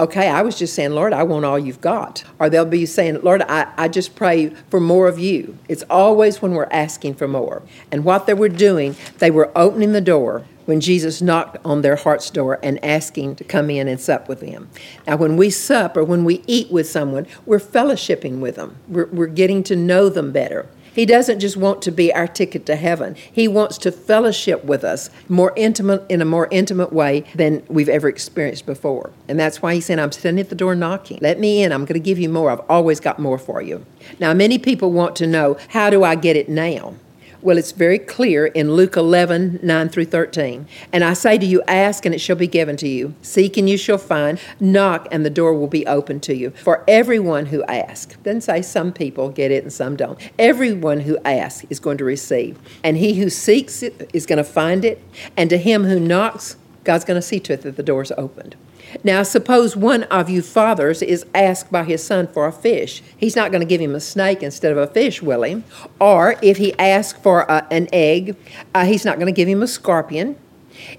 okay, 0.00 0.28
I 0.28 0.40
was 0.42 0.58
just 0.58 0.74
saying, 0.74 0.92
Lord, 0.92 1.12
I 1.12 1.22
want 1.22 1.44
all 1.44 1.58
you've 1.58 1.80
got. 1.80 2.24
Or 2.38 2.48
they'll 2.48 2.64
be 2.64 2.86
saying, 2.86 3.20
Lord, 3.22 3.42
I, 3.42 3.72
I 3.76 3.88
just 3.88 4.16
pray 4.16 4.48
for 4.70 4.80
more 4.80 5.06
of 5.06 5.18
you. 5.18 5.58
It's 5.68 5.84
always 5.90 6.40
when 6.40 6.52
we're 6.52 6.68
asking 6.70 7.14
for 7.14 7.28
more. 7.28 7.62
And 7.92 8.04
what 8.04 8.26
they 8.26 8.34
were 8.34 8.48
doing, 8.48 8.96
they 9.18 9.30
were 9.30 9.52
opening 9.54 9.92
the 9.92 10.00
door 10.00 10.44
when 10.64 10.80
Jesus 10.80 11.20
knocked 11.20 11.58
on 11.64 11.82
their 11.82 11.96
heart's 11.96 12.30
door 12.30 12.58
and 12.62 12.82
asking 12.84 13.36
to 13.36 13.44
come 13.44 13.70
in 13.70 13.88
and 13.88 14.00
sup 14.00 14.28
with 14.28 14.40
them. 14.40 14.70
Now, 15.06 15.16
when 15.16 15.36
we 15.36 15.50
sup 15.50 15.96
or 15.96 16.04
when 16.04 16.24
we 16.24 16.42
eat 16.46 16.70
with 16.70 16.88
someone, 16.88 17.26
we're 17.44 17.58
fellowshipping 17.60 18.40
with 18.40 18.56
them, 18.56 18.76
we're, 18.88 19.06
we're 19.06 19.26
getting 19.26 19.62
to 19.64 19.76
know 19.76 20.08
them 20.08 20.32
better. 20.32 20.66
He 20.94 21.06
doesn't 21.06 21.40
just 21.40 21.56
want 21.56 21.82
to 21.82 21.90
be 21.90 22.12
our 22.12 22.26
ticket 22.26 22.66
to 22.66 22.76
heaven. 22.76 23.14
He 23.14 23.48
wants 23.48 23.78
to 23.78 23.92
fellowship 23.92 24.64
with 24.64 24.84
us 24.84 25.10
more 25.28 25.52
intimate 25.56 26.04
in 26.08 26.20
a 26.20 26.24
more 26.24 26.48
intimate 26.50 26.92
way 26.92 27.24
than 27.34 27.62
we've 27.68 27.88
ever 27.88 28.08
experienced 28.08 28.66
before. 28.66 29.10
And 29.28 29.38
that's 29.38 29.62
why 29.62 29.74
he 29.74 29.80
said, 29.80 29.98
I'm 29.98 30.12
standing 30.12 30.42
at 30.42 30.48
the 30.48 30.54
door 30.54 30.74
knocking. 30.74 31.18
Let 31.20 31.38
me 31.38 31.62
in. 31.62 31.72
I'm 31.72 31.84
going 31.84 32.00
to 32.00 32.04
give 32.04 32.18
you 32.18 32.28
more. 32.28 32.50
I've 32.50 32.68
always 32.68 33.00
got 33.00 33.18
more 33.18 33.38
for 33.38 33.62
you. 33.62 33.84
Now, 34.18 34.34
many 34.34 34.58
people 34.58 34.90
want 34.92 35.16
to 35.16 35.26
know, 35.26 35.56
how 35.68 35.90
do 35.90 36.04
I 36.04 36.14
get 36.14 36.36
it 36.36 36.48
now? 36.48 36.94
Well, 37.42 37.56
it's 37.56 37.72
very 37.72 37.98
clear 37.98 38.46
in 38.46 38.74
Luke 38.74 38.96
11, 38.96 39.60
9 39.62 39.88
through 39.88 40.04
13. 40.06 40.66
And 40.92 41.02
I 41.02 41.14
say 41.14 41.38
to 41.38 41.46
you, 41.46 41.62
ask 41.62 42.04
and 42.04 42.14
it 42.14 42.20
shall 42.20 42.36
be 42.36 42.46
given 42.46 42.76
to 42.76 42.88
you. 42.88 43.14
Seek 43.22 43.56
and 43.56 43.68
you 43.68 43.78
shall 43.78 43.96
find. 43.96 44.38
Knock 44.60 45.08
and 45.10 45.24
the 45.24 45.30
door 45.30 45.54
will 45.54 45.66
be 45.66 45.86
open 45.86 46.20
to 46.20 46.36
you. 46.36 46.50
For 46.50 46.84
everyone 46.86 47.46
who 47.46 47.62
asks, 47.64 48.16
doesn't 48.16 48.42
say 48.42 48.60
some 48.60 48.92
people 48.92 49.30
get 49.30 49.50
it 49.50 49.62
and 49.62 49.72
some 49.72 49.96
don't. 49.96 50.20
Everyone 50.38 51.00
who 51.00 51.16
asks 51.24 51.64
is 51.70 51.80
going 51.80 51.96
to 51.98 52.04
receive. 52.04 52.58
And 52.84 52.98
he 52.98 53.14
who 53.14 53.30
seeks 53.30 53.82
it 53.82 54.10
is 54.12 54.26
going 54.26 54.36
to 54.36 54.44
find 54.44 54.84
it. 54.84 55.02
And 55.34 55.48
to 55.48 55.56
him 55.56 55.84
who 55.84 55.98
knocks, 55.98 56.56
God's 56.84 57.04
going 57.04 57.20
to 57.20 57.26
see 57.26 57.40
to 57.40 57.52
it 57.52 57.62
that 57.62 57.76
the 57.76 57.82
door's 57.82 58.12
opened. 58.12 58.56
Now, 59.04 59.22
suppose 59.22 59.76
one 59.76 60.04
of 60.04 60.28
you 60.28 60.42
fathers 60.42 61.02
is 61.02 61.24
asked 61.34 61.70
by 61.70 61.84
his 61.84 62.02
son 62.02 62.26
for 62.26 62.46
a 62.46 62.52
fish. 62.52 63.02
He's 63.16 63.36
not 63.36 63.52
going 63.52 63.60
to 63.60 63.66
give 63.66 63.80
him 63.80 63.94
a 63.94 64.00
snake 64.00 64.42
instead 64.42 64.72
of 64.72 64.78
a 64.78 64.86
fish, 64.86 65.22
will 65.22 65.42
he? 65.42 65.62
Or 66.00 66.36
if 66.42 66.56
he 66.56 66.76
asks 66.78 67.18
for 67.20 67.42
a, 67.42 67.66
an 67.70 67.88
egg, 67.92 68.36
uh, 68.74 68.84
he's 68.86 69.04
not 69.04 69.16
going 69.16 69.32
to 69.32 69.32
give 69.32 69.48
him 69.48 69.62
a 69.62 69.68
scorpion. 69.68 70.36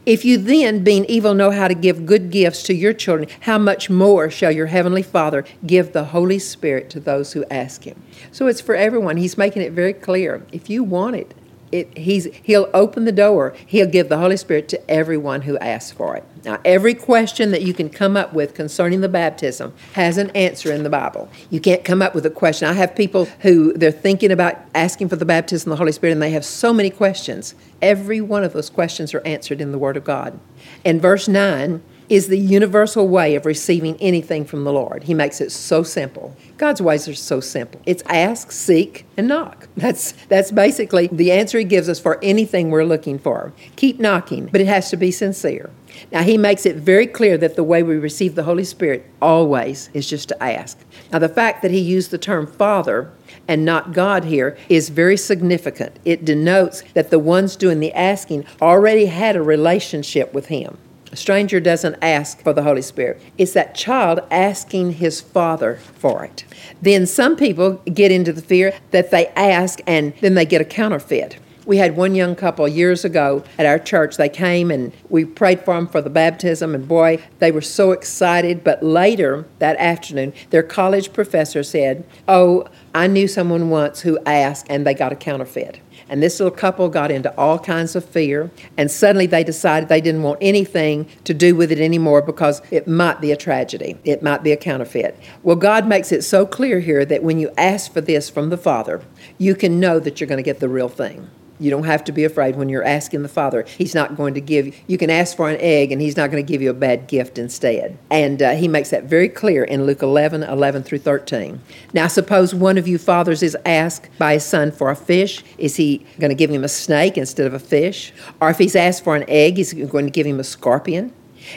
If 0.06 0.24
you 0.24 0.38
then, 0.38 0.84
being 0.84 1.06
evil, 1.06 1.34
know 1.34 1.52
how 1.52 1.68
to 1.68 1.74
give 1.74 2.06
good 2.06 2.30
gifts 2.30 2.64
to 2.64 2.74
your 2.74 2.94
children, 2.94 3.28
how 3.42 3.58
much 3.58 3.90
more 3.90 4.30
shall 4.30 4.52
your 4.52 4.68
heavenly 4.68 5.02
Father 5.02 5.44
give 5.66 5.92
the 5.94 6.06
Holy 6.06 6.40
Spirit 6.40 6.90
to 6.92 7.00
those 7.00 7.34
who 7.34 7.44
ask 7.50 7.84
him? 7.84 8.02
So 8.32 8.48
it's 8.48 8.62
for 8.62 8.76
everyone. 8.76 9.18
He's 9.18 9.38
making 9.38 9.64
it 9.64 9.74
very 9.74 9.94
clear. 9.94 10.46
If 10.52 10.70
you 10.70 10.84
want 10.84 11.16
it, 11.16 11.34
it, 11.72 11.98
he's, 11.98 12.26
he'll 12.44 12.70
open 12.74 13.06
the 13.06 13.12
door. 13.12 13.56
He'll 13.66 13.88
give 13.88 14.10
the 14.10 14.18
Holy 14.18 14.38
Spirit 14.38 14.68
to 14.70 14.92
everyone 14.92 15.44
who 15.44 15.58
asks 15.60 15.92
for 15.92 16.16
it. 16.16 16.24
Now, 16.44 16.60
every 16.66 16.94
question 16.94 17.52
that 17.52 17.62
you 17.62 17.74
can 17.74 17.90
come 17.90 18.18
up 18.18 18.34
with 18.34 18.54
concerning 18.54 19.02
the 19.02 19.10
baptism 19.10 19.74
has 19.94 20.18
an 20.18 20.32
answer 20.32 20.72
in 20.72 20.84
the 20.84 20.90
Bible. 20.90 21.30
You 21.50 21.60
can't 21.60 21.84
come 21.84 22.02
up 22.02 22.16
with 22.16 22.26
a 22.26 22.30
question. 22.30 22.68
I 22.68 22.74
have 22.74 22.96
people 22.96 23.26
who 23.42 23.74
they're 23.74 23.92
thinking 23.92 24.32
about 24.32 24.58
asking 24.74 25.10
for 25.10 25.16
the 25.16 25.26
baptism 25.26 25.72
of 25.72 25.78
the 25.78 25.82
Holy 25.82 25.92
Spirit, 25.92 26.14
and 26.14 26.22
they 26.22 26.32
have 26.32 26.46
so 26.46 26.74
many 26.74 26.90
questions. 26.90 27.56
Every 27.82 28.22
one 28.22 28.44
of 28.44 28.54
those 28.54 28.70
questions 28.70 29.14
are 29.14 29.26
answered 29.26 29.62
in 29.62 29.72
the 29.72 29.78
Word 29.78 29.98
of 29.98 30.04
God. 30.04 30.40
In 30.84 31.00
verse 31.00 31.28
9, 31.28 31.82
is 32.12 32.28
the 32.28 32.38
universal 32.38 33.08
way 33.08 33.36
of 33.36 33.46
receiving 33.46 33.96
anything 34.02 34.44
from 34.44 34.66
the 34.66 34.74
Lord. 34.74 35.04
He 35.04 35.14
makes 35.14 35.40
it 35.40 35.50
so 35.50 35.82
simple. 35.82 36.36
God's 36.58 36.82
ways 36.82 37.08
are 37.08 37.16
so 37.16 37.40
simple. 37.40 37.80
It's 37.86 38.04
ask, 38.08 38.52
seek, 38.52 39.06
and 39.16 39.30
knock. 39.30 39.70
That's 39.78 40.12
that's 40.28 40.52
basically 40.52 41.08
the 41.08 41.32
answer 41.32 41.58
he 41.58 41.64
gives 41.64 41.88
us 41.88 42.02
for 42.02 42.22
anything 42.22 42.70
we're 42.70 42.84
looking 42.84 43.18
for. 43.18 43.54
Keep 43.78 44.00
knocking, 44.00 44.48
but 44.48 44.60
it 44.60 44.68
has 44.68 44.90
to 44.90 44.98
be 44.98 45.10
sincere. 45.10 45.70
Now 46.12 46.24
he 46.24 46.38
makes 46.38 46.66
it 46.66 46.76
very 46.76 47.08
clear 47.08 47.38
that 47.38 47.56
the 47.56 47.64
way 47.64 47.82
we 47.82 47.96
receive 47.96 48.36
the 48.36 48.44
Holy 48.44 48.66
Spirit 48.66 49.10
always 49.22 49.90
is 49.94 50.10
just 50.10 50.28
to 50.30 50.44
ask. 50.44 50.78
Now 51.14 51.20
the 51.20 51.30
fact 51.30 51.62
that 51.62 51.72
he 51.72 51.80
used 51.80 52.12
the 52.12 52.18
term 52.18 52.46
Father 52.46 53.14
and 53.48 53.64
not 53.64 53.94
God 53.94 54.26
here 54.26 54.58
is 54.68 54.90
very 54.90 55.16
significant. 55.16 55.98
It 56.04 56.26
denotes 56.26 56.84
that 56.94 57.10
the 57.10 57.20
ones 57.20 57.56
doing 57.56 57.80
the 57.80 57.94
asking 57.94 58.46
already 58.62 59.06
had 59.06 59.38
a 59.38 59.42
relationship 59.42 60.34
with 60.34 60.48
him. 60.48 60.78
A 61.12 61.18
stranger 61.18 61.60
doesn't 61.60 61.98
ask 62.02 62.42
for 62.42 62.54
the 62.54 62.64
Holy 62.64 62.82
Spirit. 62.82 63.22
It's 63.38 63.52
that 63.52 63.76
child 63.76 64.22
asking 64.32 64.94
his 64.94 65.20
father 65.20 65.76
for 65.76 66.24
it. 66.24 66.46
Then 66.82 67.06
some 67.06 67.36
people 67.36 67.82
get 67.94 68.12
into 68.14 68.32
the 68.32 68.42
fear 68.42 68.74
that 68.92 69.12
they 69.12 69.28
ask 69.36 69.82
and 69.86 70.14
then 70.22 70.36
they 70.36 70.46
get 70.46 70.62
a 70.62 70.66
counterfeit. 70.66 71.38
We 71.72 71.78
had 71.78 71.96
one 71.96 72.16
young 72.16 72.36
couple 72.36 72.68
years 72.68 73.06
ago 73.06 73.46
at 73.58 73.66
our 73.66 73.80
church. 73.80 74.18
They 74.18 74.28
came 74.28 74.72
and 74.72 74.92
we 75.08 75.24
prayed 75.24 75.64
for 75.64 75.74
them 75.74 75.88
for 75.88 76.02
the 76.02 76.10
baptism, 76.10 76.76
and 76.76 76.86
boy, 76.86 77.24
they 77.40 77.50
were 77.50 77.62
so 77.62 77.94
excited. 77.94 78.62
But 78.62 78.84
later 78.84 79.46
that 79.60 79.78
afternoon, 79.78 80.34
their 80.50 80.64
college 80.64 81.14
professor 81.14 81.64
said, 81.64 82.06
Oh, 82.28 82.68
I 82.94 83.08
knew 83.08 83.26
someone 83.26 83.70
once 83.70 84.02
who 84.02 84.20
asked 84.26 84.66
and 84.70 84.86
they 84.86 84.94
got 84.94 85.14
a 85.14 85.16
counterfeit. 85.16 85.80
And 86.10 86.22
this 86.22 86.42
little 86.42 86.54
couple 86.54 86.90
got 86.90 87.10
into 87.10 87.34
all 87.38 87.58
kinds 87.58 87.96
of 87.96 88.04
fear, 88.04 88.52
and 88.76 88.92
suddenly 88.92 89.26
they 89.26 89.46
decided 89.46 89.88
they 89.88 90.02
didn't 90.02 90.24
want 90.24 90.40
anything 90.42 91.08
to 91.24 91.34
do 91.34 91.56
with 91.56 91.72
it 91.72 91.80
anymore 91.80 92.22
because 92.22 92.62
it 92.70 92.86
might 92.86 93.22
be 93.22 93.32
a 93.32 93.38
tragedy. 93.38 93.98
It 94.04 94.22
might 94.22 94.44
be 94.44 94.52
a 94.52 94.58
counterfeit. 94.58 95.18
Well, 95.42 95.56
God 95.56 95.88
makes 95.88 96.12
it 96.12 96.24
so 96.24 96.46
clear 96.46 96.82
here 96.82 97.06
that 97.06 97.24
when 97.24 97.40
you 97.40 97.50
ask 97.58 97.94
for 97.94 98.02
this 98.02 98.30
from 98.30 98.50
the 98.50 98.58
Father, 98.58 99.02
you 99.38 99.56
can 99.56 99.80
know 99.80 100.02
that 100.02 100.20
you're 100.20 100.28
going 100.28 100.36
to 100.36 100.44
get 100.44 100.60
the 100.60 100.68
real 100.68 100.90
thing. 100.90 101.30
You 101.62 101.70
don't 101.70 101.84
have 101.84 102.04
to 102.06 102.12
be 102.12 102.24
afraid 102.24 102.56
when 102.56 102.70
you're 102.70 102.84
asking 102.84 103.22
the 103.22 103.30
Father. 103.30 103.64
He's 103.78 103.94
not 103.96 104.18
going 104.18 104.34
to 104.34 104.42
give, 104.42 104.76
you 104.88 104.98
can 104.98 105.10
ask 105.10 105.38
for 105.38 105.50
an 105.50 105.58
egg 105.60 105.92
and 105.92 106.02
He's 106.02 106.18
not 106.18 106.32
going 106.32 106.44
to 106.44 106.52
give 106.52 106.62
you 106.62 106.72
a 106.72 106.74
bad 106.74 107.08
gift 107.08 107.38
instead. 107.38 107.98
And 108.10 108.42
uh, 108.42 108.56
He 108.56 108.68
makes 108.68 108.90
that 108.90 109.04
very 109.04 109.30
clear 109.30 109.64
in 109.64 109.86
Luke 109.86 110.02
11 110.02 110.44
11 110.44 110.84
through 110.84 111.00
13. 111.00 111.62
Now, 111.94 112.08
suppose 112.08 112.56
one 112.56 112.78
of 112.78 112.88
you 112.88 112.98
fathers 112.98 113.44
is 113.44 113.56
asked 113.66 114.10
by 114.18 114.34
his 114.34 114.46
son 114.46 114.72
for 114.72 114.90
a 114.90 114.96
fish. 114.96 115.44
Is 115.58 115.76
he 115.76 116.06
going 116.20 116.30
to 116.30 116.36
give 116.36 116.50
him 116.50 116.64
a 116.64 116.70
snake 116.70 117.18
instead 117.18 117.46
of 117.46 117.54
a 117.54 117.60
fish? 117.60 118.12
Or 118.42 118.50
if 118.50 118.58
he's 118.58 118.76
asked 118.76 119.04
for 119.04 119.16
an 119.16 119.26
egg, 119.28 119.60
is 119.60 119.72
he 119.72 119.86
going 119.86 120.06
to 120.06 120.12
give 120.12 120.26
him 120.26 120.40
a 120.40 120.44
scorpion? 120.44 121.14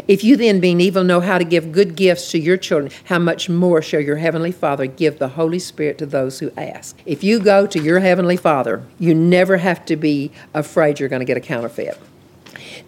If 0.08 0.24
you 0.24 0.36
then, 0.36 0.60
being 0.60 0.80
evil, 0.80 1.04
know 1.04 1.20
how 1.20 1.38
to 1.38 1.44
give 1.44 1.72
good 1.72 1.96
gifts 1.96 2.30
to 2.32 2.38
your 2.38 2.56
children, 2.56 2.92
how 3.04 3.18
much 3.18 3.48
more 3.48 3.82
shall 3.82 4.00
your 4.00 4.16
heavenly 4.16 4.52
Father 4.52 4.86
give 4.86 5.18
the 5.18 5.28
Holy 5.28 5.58
Spirit 5.58 5.98
to 5.98 6.06
those 6.06 6.38
who 6.38 6.50
ask? 6.56 6.98
If 7.06 7.22
you 7.24 7.40
go 7.40 7.66
to 7.66 7.80
your 7.80 8.00
heavenly 8.00 8.36
Father, 8.36 8.82
you 8.98 9.14
never 9.14 9.58
have 9.58 9.84
to 9.86 9.96
be 9.96 10.30
afraid 10.52 11.00
you're 11.00 11.08
going 11.08 11.20
to 11.20 11.26
get 11.26 11.36
a 11.36 11.40
counterfeit. 11.40 11.98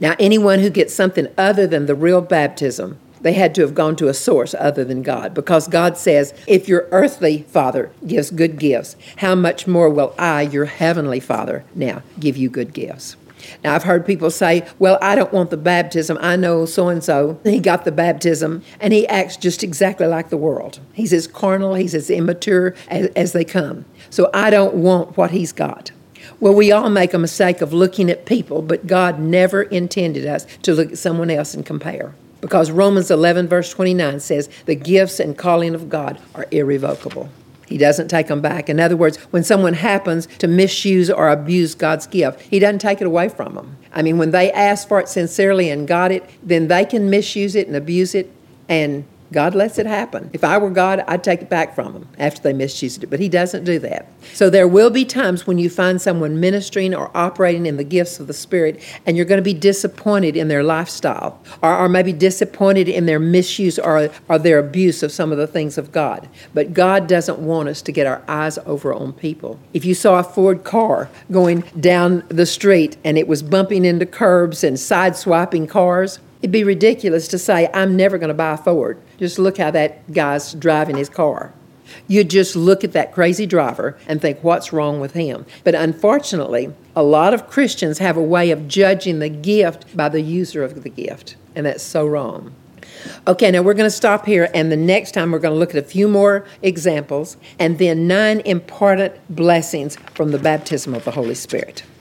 Now, 0.01 0.15
anyone 0.19 0.61
who 0.61 0.71
gets 0.71 0.95
something 0.95 1.29
other 1.39 1.67
than 1.67 1.87
the 1.87 1.95
real 1.95 2.21
baptism, 2.21 2.99
they 3.21 3.33
had 3.33 3.55
to 3.55 3.63
have 3.63 3.75
gone 3.75 3.97
to 3.97 4.09
a 4.09 4.15
source 4.15 4.55
other 4.59 4.85
than 4.85 5.03
God 5.03 5.35
because 5.35 5.69
God 5.69 5.97
says, 5.97 6.35
If 6.47 6.69
your 6.69 6.87
earthly 6.91 7.43
father 7.43 7.91
gives 8.07 8.31
good 8.31 8.59
gifts, 8.59 8.97
how 9.17 9.35
much 9.35 9.67
more 9.67 9.89
will 9.89 10.15
I, 10.19 10.43
your 10.43 10.67
heavenly 10.67 11.21
Father, 11.21 11.65
now 11.75 12.03
give 12.21 12.37
you 12.37 12.51
good 12.51 12.73
gifts? 12.73 13.17
Now, 13.63 13.75
I've 13.75 13.85
heard 13.85 14.07
people 14.07 14.31
say, 14.31 14.67
Well, 14.79 14.99
I 15.01 15.15
don't 15.15 15.33
want 15.33 15.51
the 15.51 15.57
baptism. 15.57 16.19
I 16.21 16.37
know 16.37 16.67
so 16.67 16.89
and 16.89 17.03
so. 17.03 17.39
He 17.45 17.61
got 17.61 17.85
the 17.85 17.93
baptism, 17.93 18.63
and 18.81 18.93
he 18.93 19.07
acts 19.09 19.37
just 19.37 19.63
exactly 19.63 20.07
like 20.07 20.29
the 20.29 20.37
world. 20.37 20.81
He's 20.93 21.13
as 21.13 21.27
carnal, 21.27 21.75
he's 21.75 21.95
as 21.95 22.11
immature 22.11 22.75
as, 22.89 23.07
as 23.09 23.33
they 23.33 23.45
come. 23.45 23.85
So 24.11 24.31
I 24.33 24.51
don't 24.51 24.75
want 24.75 25.17
what 25.17 25.31
he's 25.31 25.53
got. 25.53 25.91
Well, 26.41 26.55
we 26.55 26.73
all 26.73 26.91
make 26.91 27.15
a 27.15 27.19
mistake 27.19 27.61
of 27.61 27.73
looking 27.73 28.11
at 28.11 28.27
people, 28.27 28.61
but 28.63 28.87
God 28.87 29.19
never 29.19 29.63
intended 29.63 30.27
us 30.27 30.47
to 30.63 30.75
look 30.75 30.93
at 30.93 30.99
someone 30.99 31.31
else 31.31 31.55
and 31.55 31.65
compare. 31.65 32.15
Because 32.41 32.71
Romans 32.71 33.11
11, 33.11 33.49
verse 33.49 33.71
29 33.71 34.21
says, 34.21 34.49
The 34.67 34.75
gifts 34.75 35.19
and 35.19 35.37
calling 35.37 35.75
of 35.75 35.89
God 35.89 36.21
are 36.35 36.47
irrevocable. 36.51 37.31
He 37.67 37.79
doesn't 37.79 38.09
take 38.09 38.29
them 38.29 38.41
back. 38.41 38.69
In 38.69 38.81
other 38.81 38.97
words, 38.97 39.17
when 39.31 39.45
someone 39.45 39.75
happens 39.75 40.27
to 40.39 40.47
misuse 40.47 41.11
or 41.11 41.29
abuse 41.29 41.75
God's 41.75 42.07
gift, 42.07 42.41
He 42.43 42.59
doesn't 42.59 42.79
take 42.79 43.01
it 43.01 43.07
away 43.07 43.29
from 43.29 43.55
them. 43.55 43.77
I 43.93 44.03
mean, 44.03 44.19
when 44.19 44.31
they 44.31 44.53
ask 44.53 44.87
for 44.87 45.01
it 45.01 45.09
sincerely 45.09 45.71
and 45.71 45.87
got 45.87 46.13
it, 46.13 46.29
then 46.43 46.69
they 46.69 46.85
can 46.85 47.11
misuse 47.11 47.55
it 47.55 47.67
and 47.67 47.77
abuse 47.77 48.15
it 48.15 48.33
and 48.69 49.05
God 49.33 49.55
lets 49.55 49.79
it 49.79 49.87
happen. 49.87 50.31
If 50.33 50.45
I 50.45 50.59
were 50.59 50.71
God, 50.71 51.05
I'd 51.09 51.25
take 51.25 51.43
it 51.43 51.51
back 51.51 51.75
from 51.75 51.93
them 51.93 52.09
after 52.19 52.41
they 52.43 52.53
misused 52.53 53.03
it, 53.03 53.09
but 53.09 53.21
He 53.21 53.29
doesn't 53.29 53.65
do 53.65 53.79
that. 53.81 54.09
So 54.33 54.51
there 54.51 54.69
will 54.69 54.91
be 54.91 55.05
times 55.05 55.47
when 55.47 55.59
you 55.59 55.69
find 55.69 56.01
someone 56.01 56.41
ministering 56.41 56.95
or 56.95 57.11
operating 57.17 57.67
in 57.67 57.77
the 57.77 57.85
gifts 57.85 58.21
of 58.21 58.27
the 58.27 58.35
Spirit, 58.35 58.83
and 59.05 59.17
you're 59.17 59.27
going 59.27 59.39
to 59.39 59.43
be 59.43 59.55
disappointed 59.55 60.37
in 60.37 60.49
their 60.49 60.63
lifestyle, 60.63 61.41
or, 61.63 61.77
or 61.77 61.89
maybe 61.89 62.13
disappointed 62.13 62.89
in 62.89 63.07
their 63.07 63.19
misuse 63.19 63.79
or, 63.79 64.11
or 64.29 64.39
their 64.39 64.59
abuse 64.59 65.03
of 65.03 65.13
some 65.13 65.33
of 65.33 65.39
the 65.39 65.47
things 65.47 65.79
of 65.79 65.93
God. 65.93 66.29
But 66.55 66.73
God 66.73 67.07
doesn't 67.07 67.39
want 67.39 67.69
us 67.69 67.83
to 67.83 67.93
get 67.93 68.07
our 68.07 68.23
eyes 68.29 68.59
over 68.67 68.93
on 68.95 69.13
people. 69.13 69.59
If 69.73 69.85
you 69.85 69.95
saw 69.95 70.19
a 70.19 70.25
Ford 70.25 70.65
car 70.65 71.09
going 71.31 71.61
down 71.81 72.25
the 72.29 72.47
street 72.47 72.97
and 73.05 73.19
it 73.19 73.29
was 73.29 73.43
bumping 73.43 73.85
into 73.85 74.07
curbs 74.07 74.63
and 74.63 74.77
sideswiping 74.77 75.69
cars, 75.69 76.19
It'd 76.47 76.53
be 76.53 76.63
ridiculous 76.63 77.27
to 77.27 77.39
say, 77.39 77.69
I'm 77.75 77.97
never 77.97 78.19
going 78.19 78.29
to 78.29 78.35
buy 78.35 78.53
a 78.53 78.57
Ford. 78.57 79.03
Just 79.19 79.37
look 79.37 79.59
how 79.59 79.73
that 79.73 80.13
guy's 80.13 80.55
driving 80.55 80.97
his 80.97 81.09
car. 81.09 81.53
You 82.07 82.23
just 82.23 82.55
look 82.55 82.85
at 82.85 82.93
that 82.93 83.13
crazy 83.13 83.47
driver 83.47 83.99
and 84.07 84.23
think, 84.23 84.45
what's 84.45 84.73
wrong 84.73 85.01
with 85.01 85.15
him? 85.15 85.45
But 85.65 85.75
unfortunately, 85.75 86.73
a 86.95 87.03
lot 87.03 87.35
of 87.35 87.49
Christians 87.49 87.99
have 87.99 88.17
a 88.17 88.23
way 88.23 88.53
of 88.53 88.69
judging 88.69 89.19
the 89.19 89.29
gift 89.29 89.97
by 89.97 90.09
the 90.09 90.21
user 90.21 90.63
of 90.63 90.85
the 90.85 90.89
gift, 90.89 91.35
and 91.57 91.67
that's 91.67 91.83
so 91.83 92.07
wrong. 92.07 92.55
Okay, 93.27 93.51
now 93.51 93.63
we're 93.63 93.75
going 93.75 93.91
to 93.91 93.97
stop 93.97 94.25
here, 94.25 94.49
and 94.55 94.71
the 94.71 94.77
next 94.77 95.15
time 95.15 95.33
we're 95.33 95.41
going 95.41 95.55
to 95.55 95.59
look 95.59 95.75
at 95.75 95.85
a 95.85 95.89
few 95.89 96.07
more 96.07 96.47
examples 96.63 97.37
and 97.59 97.81
then 97.81 98.07
nine 98.07 98.39
important 98.45 99.15
blessings 99.29 99.97
from 100.15 100.31
the 100.31 100.39
baptism 100.39 100.95
of 100.95 101.05
the 101.05 101.11
Holy 101.11 101.35
Spirit. 101.35 101.83